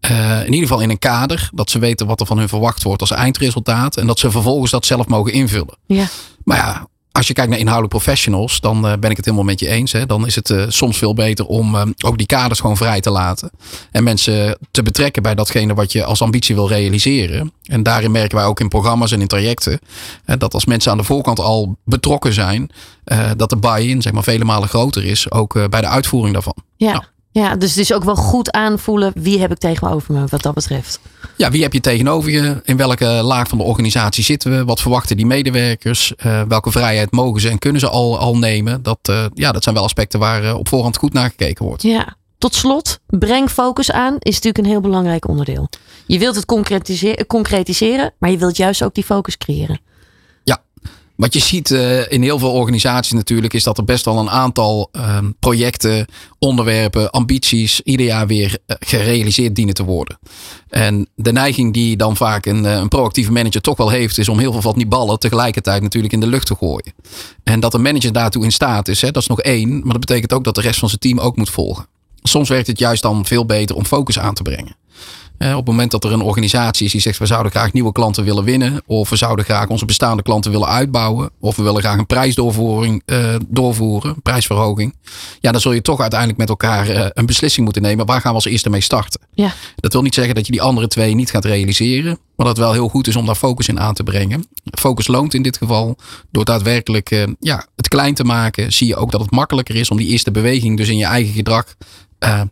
Eh, 0.01 0.39
in 0.39 0.53
ieder 0.53 0.69
geval 0.69 0.81
in 0.81 0.91
een 0.91 0.99
kader, 0.99 1.51
dat 1.55 1.71
ze 1.71 1.79
weten 1.79 2.07
wat 2.07 2.21
er 2.21 2.27
van 2.27 2.39
hun 2.39 2.49
verwacht 2.49 2.83
wordt 2.83 3.01
als 3.01 3.11
eindresultaat. 3.11 3.97
En 3.97 4.07
dat 4.07 4.19
ze 4.19 4.31
vervolgens 4.31 4.71
dat 4.71 4.87
zelf 4.87 5.07
mogen 5.07 5.33
invullen. 5.33 5.79
Ja. 5.87 6.07
Maar 6.45 6.57
ja, 6.57 6.89
als 7.19 7.27
je 7.27 7.33
kijkt 7.33 7.51
naar 7.51 7.59
inhoudelijk 7.59 7.95
professionals, 7.95 8.61
dan 8.61 8.87
eh, 8.87 8.99
ben 8.99 9.11
ik 9.11 9.17
het 9.17 9.25
helemaal 9.25 9.47
met 9.47 9.61
je 9.61 9.69
eens. 9.69 9.93
Hè. 9.93 10.07
Dan 10.07 10.27
is 10.27 10.35
het 10.35 10.51
eh, 10.51 10.65
soms 10.69 10.99
veel 10.99 11.15
beter 11.15 11.47
om 11.47 11.75
eh, 11.75 11.83
ook 12.01 12.19
die 12.19 12.27
kaders 12.27 12.61
gewoon 12.61 12.77
vrij 12.77 13.01
te 13.01 13.11
laten. 13.11 13.51
En 13.91 14.05
mensen 14.05 14.59
te 14.71 14.83
betrekken 14.83 15.23
bij 15.23 15.35
datgene 15.35 15.75
wat 15.75 15.93
je 15.93 16.05
als 16.05 16.23
ambitie 16.23 16.55
wil 16.55 16.69
realiseren. 16.69 17.53
En 17.63 17.83
daarin 17.83 18.11
merken 18.11 18.37
wij 18.37 18.47
ook 18.47 18.61
in 18.61 18.69
programma's 18.69 19.13
en 19.13 19.21
in 19.21 19.27
trajecten. 19.27 19.81
dat 20.25 20.55
als 20.55 20.65
mensen 20.65 20.93
aan 20.93 20.99
de 20.99 21.05
voorkant 21.05 21.41
al 21.41 21.77
betrokken 21.85 22.33
zijn, 22.33 22.71
dat 23.37 23.51
de 23.51 23.57
buy-in 23.57 24.03
zeg 24.03 24.13
maar 24.13 24.23
vele 24.23 24.45
malen 24.45 24.69
groter 24.69 25.05
is. 25.05 25.31
Ook 25.31 25.71
bij 25.71 25.81
de 25.81 25.87
uitvoering 25.87 26.33
daarvan. 26.33 26.57
Ja. 26.77 26.93
Nou. 26.93 27.05
Ja, 27.39 27.57
dus 27.57 27.71
het 27.71 27.79
is 27.79 27.93
ook 27.93 28.05
wel 28.05 28.15
goed 28.17 28.51
aanvoelen 28.51 29.13
wie 29.15 29.41
heb 29.41 29.51
ik 29.51 29.59
tegenover 29.59 30.15
me 30.15 30.25
wat 30.27 30.43
dat 30.43 30.55
betreft. 30.55 31.01
Ja, 31.37 31.51
wie 31.51 31.63
heb 31.63 31.73
je 31.73 31.81
tegenover 31.81 32.31
je? 32.31 32.61
In 32.65 32.77
welke 32.77 33.05
laag 33.05 33.49
van 33.49 33.59
de 33.59 33.65
organisatie 33.65 34.25
zitten 34.25 34.51
we? 34.51 34.65
Wat 34.65 34.81
verwachten 34.81 35.17
die 35.17 35.27
medewerkers? 35.27 36.15
Eh, 36.17 36.43
welke 36.49 36.71
vrijheid 36.71 37.11
mogen 37.11 37.41
ze 37.41 37.49
en 37.49 37.59
kunnen 37.59 37.81
ze 37.81 37.89
al, 37.89 38.19
al 38.19 38.39
nemen? 38.39 38.83
Dat, 38.83 38.99
eh, 39.03 39.25
ja, 39.35 39.53
dat 39.53 39.63
zijn 39.63 39.75
wel 39.75 39.85
aspecten 39.85 40.21
waar 40.21 40.45
eh, 40.45 40.55
op 40.55 40.69
voorhand 40.69 40.97
goed 40.97 41.13
naar 41.13 41.31
gekeken 41.31 41.65
wordt. 41.65 41.83
Ja. 41.83 42.17
Tot 42.39 42.55
slot, 42.55 42.99
breng 43.07 43.51
focus 43.51 43.91
aan 43.91 44.17
is 44.19 44.35
natuurlijk 44.35 44.59
een 44.59 44.71
heel 44.71 44.81
belangrijk 44.81 45.29
onderdeel. 45.29 45.69
Je 46.07 46.19
wilt 46.19 46.37
het 46.37 46.45
concretise- 46.45 47.25
concretiseren, 47.27 48.13
maar 48.19 48.31
je 48.31 48.39
wilt 48.39 48.57
juist 48.57 48.83
ook 48.83 48.95
die 48.95 49.05
focus 49.05 49.37
creëren. 49.37 49.81
Wat 51.19 51.33
je 51.33 51.41
ziet 51.41 51.71
eh, 51.71 52.13
in 52.13 52.23
heel 52.23 52.39
veel 52.39 52.53
organisaties 52.53 53.13
natuurlijk, 53.13 53.55
is 53.55 53.63
dat 53.63 53.79
er 53.79 53.85
best 53.85 54.05
wel 54.05 54.19
een 54.19 54.31
aantal 54.31 54.89
ehm, 54.93 55.31
projecten, 55.41 56.07
onderwerpen, 56.39 57.11
ambities 57.11 57.81
ieder 57.81 58.07
jaar 58.07 58.27
weer 58.27 58.59
eh, 58.67 58.77
gerealiseerd 58.81 59.55
dienen 59.55 59.75
te 59.75 59.85
worden. 59.85 60.19
En 60.69 61.09
de 61.15 61.33
neiging 61.33 61.73
die 61.73 61.97
dan 61.97 62.17
vaak 62.17 62.47
een, 62.47 62.67
eh, 62.67 62.77
een 62.77 62.89
proactieve 62.89 63.33
manager 63.33 63.61
toch 63.61 63.77
wel 63.77 63.89
heeft, 63.89 64.19
is 64.19 64.29
om 64.29 64.39
heel 64.39 64.53
veel 64.53 64.63
van 64.63 64.75
die 64.75 64.87
ballen 64.87 65.19
tegelijkertijd 65.19 65.83
natuurlijk 65.83 66.13
in 66.13 66.21
de 66.21 66.27
lucht 66.27 66.47
te 66.47 66.55
gooien. 66.55 66.93
En 67.43 67.61
dat 67.61 67.75
een 67.75 67.83
manager 67.83 68.13
daartoe 68.13 68.45
in 68.45 68.53
staat 68.53 68.89
is, 68.89 69.01
hè, 69.01 69.11
dat 69.11 69.23
is 69.23 69.29
nog 69.29 69.41
één, 69.41 69.71
maar 69.71 69.93
dat 69.93 70.07
betekent 70.07 70.33
ook 70.33 70.45
dat 70.45 70.55
de 70.55 70.61
rest 70.61 70.79
van 70.79 70.89
zijn 70.89 71.01
team 71.01 71.19
ook 71.19 71.37
moet 71.37 71.51
volgen. 71.51 71.87
Soms 72.23 72.49
werkt 72.49 72.67
het 72.67 72.79
juist 72.79 73.03
dan 73.03 73.27
veel 73.27 73.47
beter 73.47 73.77
om 73.77 73.85
focus 73.85 74.19
aan 74.19 74.35
te 74.35 74.43
brengen. 74.43 74.77
Op 75.39 75.57
het 75.57 75.67
moment 75.67 75.91
dat 75.91 76.05
er 76.05 76.13
een 76.13 76.21
organisatie 76.21 76.87
is 76.87 76.93
die 76.93 77.01
zegt 77.01 77.19
we 77.19 77.27
zouden 77.27 77.53
graag 77.53 77.73
nieuwe 77.73 77.93
klanten 77.93 78.25
willen 78.25 78.45
winnen. 78.45 78.83
Of 78.87 79.09
we 79.09 79.17
zouden 79.17 79.45
graag 79.45 79.69
onze 79.69 79.85
bestaande 79.85 80.23
klanten 80.23 80.51
willen 80.51 80.69
uitbouwen. 80.69 81.31
Of 81.41 81.57
we 81.57 81.63
willen 81.63 81.81
graag 81.81 81.99
een 81.99 82.07
prijsdoorvoering 82.07 83.03
eh, 83.05 83.35
doorvoeren, 83.49 84.11
een 84.11 84.23
prijsverhoging. 84.23 84.95
Ja, 85.41 85.53
dan 85.53 85.61
zul 85.61 85.73
je 85.73 85.83
toch 85.83 86.01
uiteindelijk 86.01 86.39
met 86.39 86.49
elkaar 86.49 86.89
eh, 86.89 87.07
een 87.13 87.27
beslissing 87.27 87.65
moeten 87.65 87.83
nemen. 87.83 88.07
Waar 88.07 88.21
gaan 88.21 88.31
we 88.31 88.37
als 88.37 88.45
eerste 88.45 88.71
mee 88.71 88.81
starten? 88.81 89.21
Ja. 89.35 89.53
Dat 89.77 89.93
wil 89.93 90.03
niet 90.03 90.15
zeggen 90.15 90.35
dat 90.35 90.47
je 90.47 90.53
die 90.53 90.63
andere 90.63 90.89
twee 90.89 91.15
niet 91.15 91.31
gaat 91.31 91.45
realiseren. 91.45 92.19
Maar 92.37 92.47
dat 92.47 92.57
het 92.57 92.65
wel 92.65 92.73
heel 92.73 92.89
goed 92.89 93.07
is 93.07 93.17
om 93.17 93.27
daar 93.27 93.35
focus 93.35 93.69
in 93.69 93.81
aan 93.81 93.95
te 93.95 94.03
brengen. 94.03 94.47
Focus 94.65 95.07
loont 95.07 95.35
in 95.35 95.43
dit 95.43 95.57
geval. 95.57 95.97
Door 96.31 96.45
daadwerkelijk 96.45 97.11
eh, 97.11 97.23
ja, 97.41 97.67
het 97.77 97.89
klein 97.89 98.15
te 98.15 98.25
maken, 98.25 98.73
zie 98.73 98.87
je 98.87 98.97
ook 98.97 99.11
dat 99.11 99.21
het 99.21 99.31
makkelijker 99.31 99.75
is 99.75 99.91
om 99.91 99.97
die 99.97 100.09
eerste 100.09 100.31
beweging, 100.31 100.77
dus 100.77 100.89
in 100.89 100.97
je 100.97 101.05
eigen 101.05 101.35
gedrag, 101.35 101.75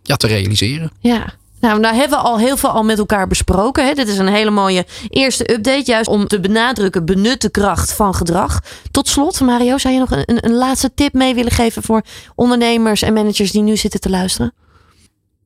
ja, 0.02 0.16
te 0.16 0.26
realiseren. 0.26 0.90
Ja. 1.00 1.34
Nou, 1.66 1.80
nou 1.80 1.94
hebben 1.94 2.18
we 2.18 2.24
al 2.24 2.38
heel 2.38 2.56
veel 2.56 2.70
al 2.70 2.82
met 2.82 2.98
elkaar 2.98 3.26
besproken. 3.26 3.86
Hè? 3.86 3.94
Dit 3.94 4.08
is 4.08 4.18
een 4.18 4.28
hele 4.28 4.50
mooie 4.50 4.86
eerste 5.08 5.52
update. 5.52 5.82
Juist 5.84 6.08
om 6.08 6.26
te 6.26 6.40
benadrukken, 6.40 7.04
benut 7.04 7.40
de 7.40 7.50
kracht 7.50 7.92
van 7.92 8.14
gedrag. 8.14 8.60
Tot 8.90 9.08
slot, 9.08 9.40
Mario, 9.40 9.78
zou 9.78 9.94
je 9.94 10.00
nog 10.00 10.10
een, 10.10 10.22
een, 10.24 10.44
een 10.44 10.54
laatste 10.54 10.90
tip 10.94 11.12
mee 11.12 11.34
willen 11.34 11.52
geven 11.52 11.82
voor 11.82 12.02
ondernemers 12.34 13.02
en 13.02 13.12
managers 13.12 13.50
die 13.50 13.62
nu 13.62 13.76
zitten 13.76 14.00
te 14.00 14.10
luisteren? 14.10 14.54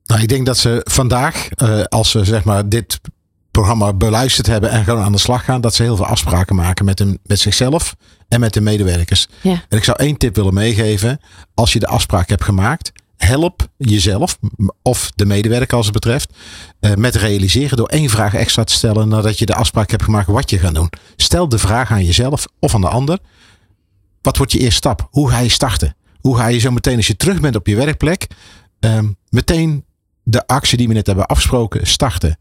Nou, 0.05 0.21
ik 0.21 0.27
denk 0.27 0.45
dat 0.45 0.57
ze 0.57 0.81
vandaag, 0.83 1.47
eh, 1.49 1.83
als 1.83 2.11
ze 2.11 2.23
zeg 2.23 2.43
maar 2.43 2.69
dit 2.69 2.99
programma 3.51 3.93
beluisterd 3.93 4.47
hebben 4.47 4.69
en 4.69 4.83
gewoon 4.83 5.03
aan 5.03 5.11
de 5.11 5.17
slag 5.17 5.45
gaan, 5.45 5.61
dat 5.61 5.75
ze 5.75 5.83
heel 5.83 5.95
veel 5.95 6.05
afspraken 6.05 6.55
maken 6.55 6.85
met, 6.85 6.99
hun, 6.99 7.19
met 7.23 7.39
zichzelf 7.39 7.95
en 8.27 8.39
met 8.39 8.53
de 8.53 8.61
medewerkers. 8.61 9.27
Ja. 9.41 9.63
En 9.69 9.77
ik 9.77 9.83
zou 9.83 9.97
één 9.97 10.17
tip 10.17 10.35
willen 10.35 10.53
meegeven. 10.53 11.19
Als 11.53 11.73
je 11.73 11.79
de 11.79 11.87
afspraak 11.87 12.29
hebt 12.29 12.43
gemaakt, 12.43 12.91
help 13.23 13.67
jezelf 13.77 14.37
of 14.81 15.11
de 15.15 15.25
medewerker 15.25 15.77
als 15.77 15.85
het 15.85 15.93
betreft 15.93 16.33
eh, 16.79 16.93
met 16.93 17.15
realiseren 17.15 17.77
door 17.77 17.87
één 17.87 18.09
vraag 18.09 18.33
extra 18.33 18.63
te 18.63 18.73
stellen 18.73 19.07
nadat 19.07 19.39
je 19.39 19.45
de 19.45 19.55
afspraak 19.55 19.89
hebt 19.91 20.03
gemaakt 20.03 20.27
wat 20.27 20.49
je 20.49 20.59
gaat 20.59 20.75
doen. 20.75 20.89
Stel 21.15 21.49
de 21.49 21.57
vraag 21.57 21.91
aan 21.91 22.05
jezelf 22.05 22.45
of 22.59 22.75
aan 22.75 22.81
de 22.81 22.89
ander. 22.89 23.19
Wat 24.21 24.37
wordt 24.37 24.51
je 24.51 24.59
eerste 24.59 24.75
stap? 24.75 25.07
Hoe 25.11 25.29
ga 25.29 25.39
je 25.39 25.49
starten? 25.49 25.95
Hoe 26.19 26.37
ga 26.37 26.47
je 26.47 26.59
zo 26.59 26.71
meteen 26.71 26.95
als 26.95 27.07
je 27.07 27.15
terug 27.15 27.39
bent 27.39 27.55
op 27.55 27.67
je 27.67 27.75
werkplek 27.75 28.27
ehm, 28.79 29.07
meteen 29.29 29.85
de 30.23 30.47
actie 30.47 30.77
die 30.77 30.87
we 30.87 30.93
net 30.93 31.07
hebben 31.07 31.25
afgesproken 31.25 31.87
starten? 31.87 32.37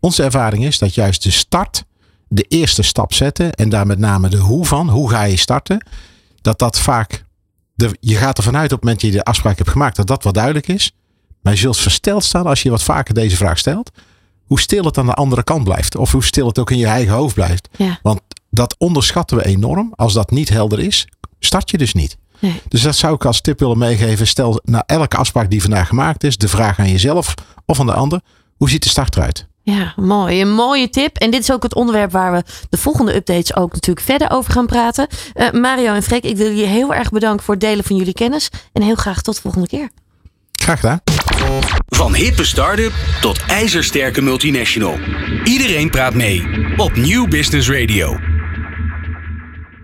Onze 0.00 0.22
ervaring 0.22 0.64
is 0.64 0.78
dat 0.78 0.94
juist 0.94 1.22
de 1.22 1.30
start, 1.30 1.84
de 2.28 2.42
eerste 2.42 2.82
stap 2.82 3.12
zetten 3.12 3.52
en 3.52 3.68
daar 3.68 3.86
met 3.86 3.98
name 3.98 4.28
de 4.28 4.36
hoe 4.36 4.66
van, 4.66 4.88
hoe 4.88 5.10
ga 5.10 5.22
je 5.22 5.36
starten, 5.36 5.86
dat 6.40 6.58
dat 6.58 6.78
vaak, 6.78 7.23
de, 7.74 7.96
je 8.00 8.16
gaat 8.16 8.36
ervan 8.36 8.56
uit 8.56 8.72
op 8.72 8.76
het 8.76 8.80
moment 8.80 9.00
dat 9.00 9.10
je 9.10 9.16
de 9.16 9.24
afspraak 9.24 9.58
hebt 9.58 9.70
gemaakt, 9.70 9.96
dat 9.96 10.06
dat 10.06 10.22
wat 10.22 10.34
duidelijk 10.34 10.68
is. 10.68 10.92
Maar 11.42 11.52
je 11.52 11.58
zult 11.58 11.76
versteld 11.76 12.24
staan 12.24 12.46
als 12.46 12.62
je 12.62 12.70
wat 12.70 12.82
vaker 12.82 13.14
deze 13.14 13.36
vraag 13.36 13.58
stelt, 13.58 13.90
hoe 14.44 14.60
stil 14.60 14.84
het 14.84 14.98
aan 14.98 15.06
de 15.06 15.14
andere 15.14 15.42
kant 15.42 15.64
blijft. 15.64 15.96
Of 15.96 16.12
hoe 16.12 16.24
stil 16.24 16.46
het 16.46 16.58
ook 16.58 16.70
in 16.70 16.78
je 16.78 16.86
eigen 16.86 17.14
hoofd 17.14 17.34
blijft. 17.34 17.68
Ja. 17.76 17.98
Want 18.02 18.20
dat 18.50 18.74
onderschatten 18.78 19.36
we 19.36 19.46
enorm. 19.46 19.92
Als 19.96 20.12
dat 20.12 20.30
niet 20.30 20.48
helder 20.48 20.80
is, 20.80 21.08
start 21.38 21.70
je 21.70 21.78
dus 21.78 21.92
niet. 21.92 22.16
Nee. 22.38 22.60
Dus 22.68 22.82
dat 22.82 22.96
zou 22.96 23.14
ik 23.14 23.24
als 23.24 23.40
tip 23.40 23.58
willen 23.58 23.78
meegeven. 23.78 24.26
Stel 24.26 24.60
na 24.64 24.82
elke 24.86 25.16
afspraak 25.16 25.50
die 25.50 25.62
vandaag 25.62 25.88
gemaakt 25.88 26.24
is, 26.24 26.36
de 26.36 26.48
vraag 26.48 26.78
aan 26.78 26.90
jezelf 26.90 27.34
of 27.66 27.80
aan 27.80 27.86
de 27.86 27.94
ander. 27.94 28.20
Hoe 28.56 28.70
ziet 28.70 28.82
de 28.82 28.88
start 28.88 29.16
eruit? 29.16 29.46
Ja, 29.64 29.92
mooi. 29.96 30.40
Een 30.40 30.52
mooie 30.52 30.90
tip. 30.90 31.16
En 31.16 31.30
dit 31.30 31.40
is 31.40 31.52
ook 31.52 31.62
het 31.62 31.74
onderwerp 31.74 32.12
waar 32.12 32.32
we 32.32 32.42
de 32.68 32.76
volgende 32.76 33.14
updates 33.14 33.56
ook 33.56 33.72
natuurlijk 33.72 34.06
verder 34.06 34.30
over 34.30 34.52
gaan 34.52 34.66
praten. 34.66 35.06
Eh, 35.32 35.50
Mario 35.50 35.94
en 35.94 36.02
Freek, 36.02 36.24
ik 36.24 36.36
wil 36.36 36.46
jullie 36.46 36.66
heel 36.66 36.94
erg 36.94 37.10
bedanken 37.10 37.44
voor 37.44 37.54
het 37.54 37.62
delen 37.62 37.84
van 37.84 37.96
jullie 37.96 38.12
kennis. 38.12 38.50
En 38.72 38.82
heel 38.82 38.94
graag 38.94 39.22
tot 39.22 39.34
de 39.34 39.40
volgende 39.40 39.68
keer. 39.68 39.88
Graag 40.52 40.80
gedaan. 40.80 41.00
Van 41.86 42.14
hippe 42.14 42.44
start-up 42.44 42.92
tot 43.20 43.44
ijzersterke 43.46 44.22
multinational. 44.22 44.98
Iedereen 45.44 45.90
praat 45.90 46.14
mee 46.14 46.46
op 46.76 46.96
Nieuw 46.96 47.28
Business 47.28 47.70
Radio. 47.70 48.33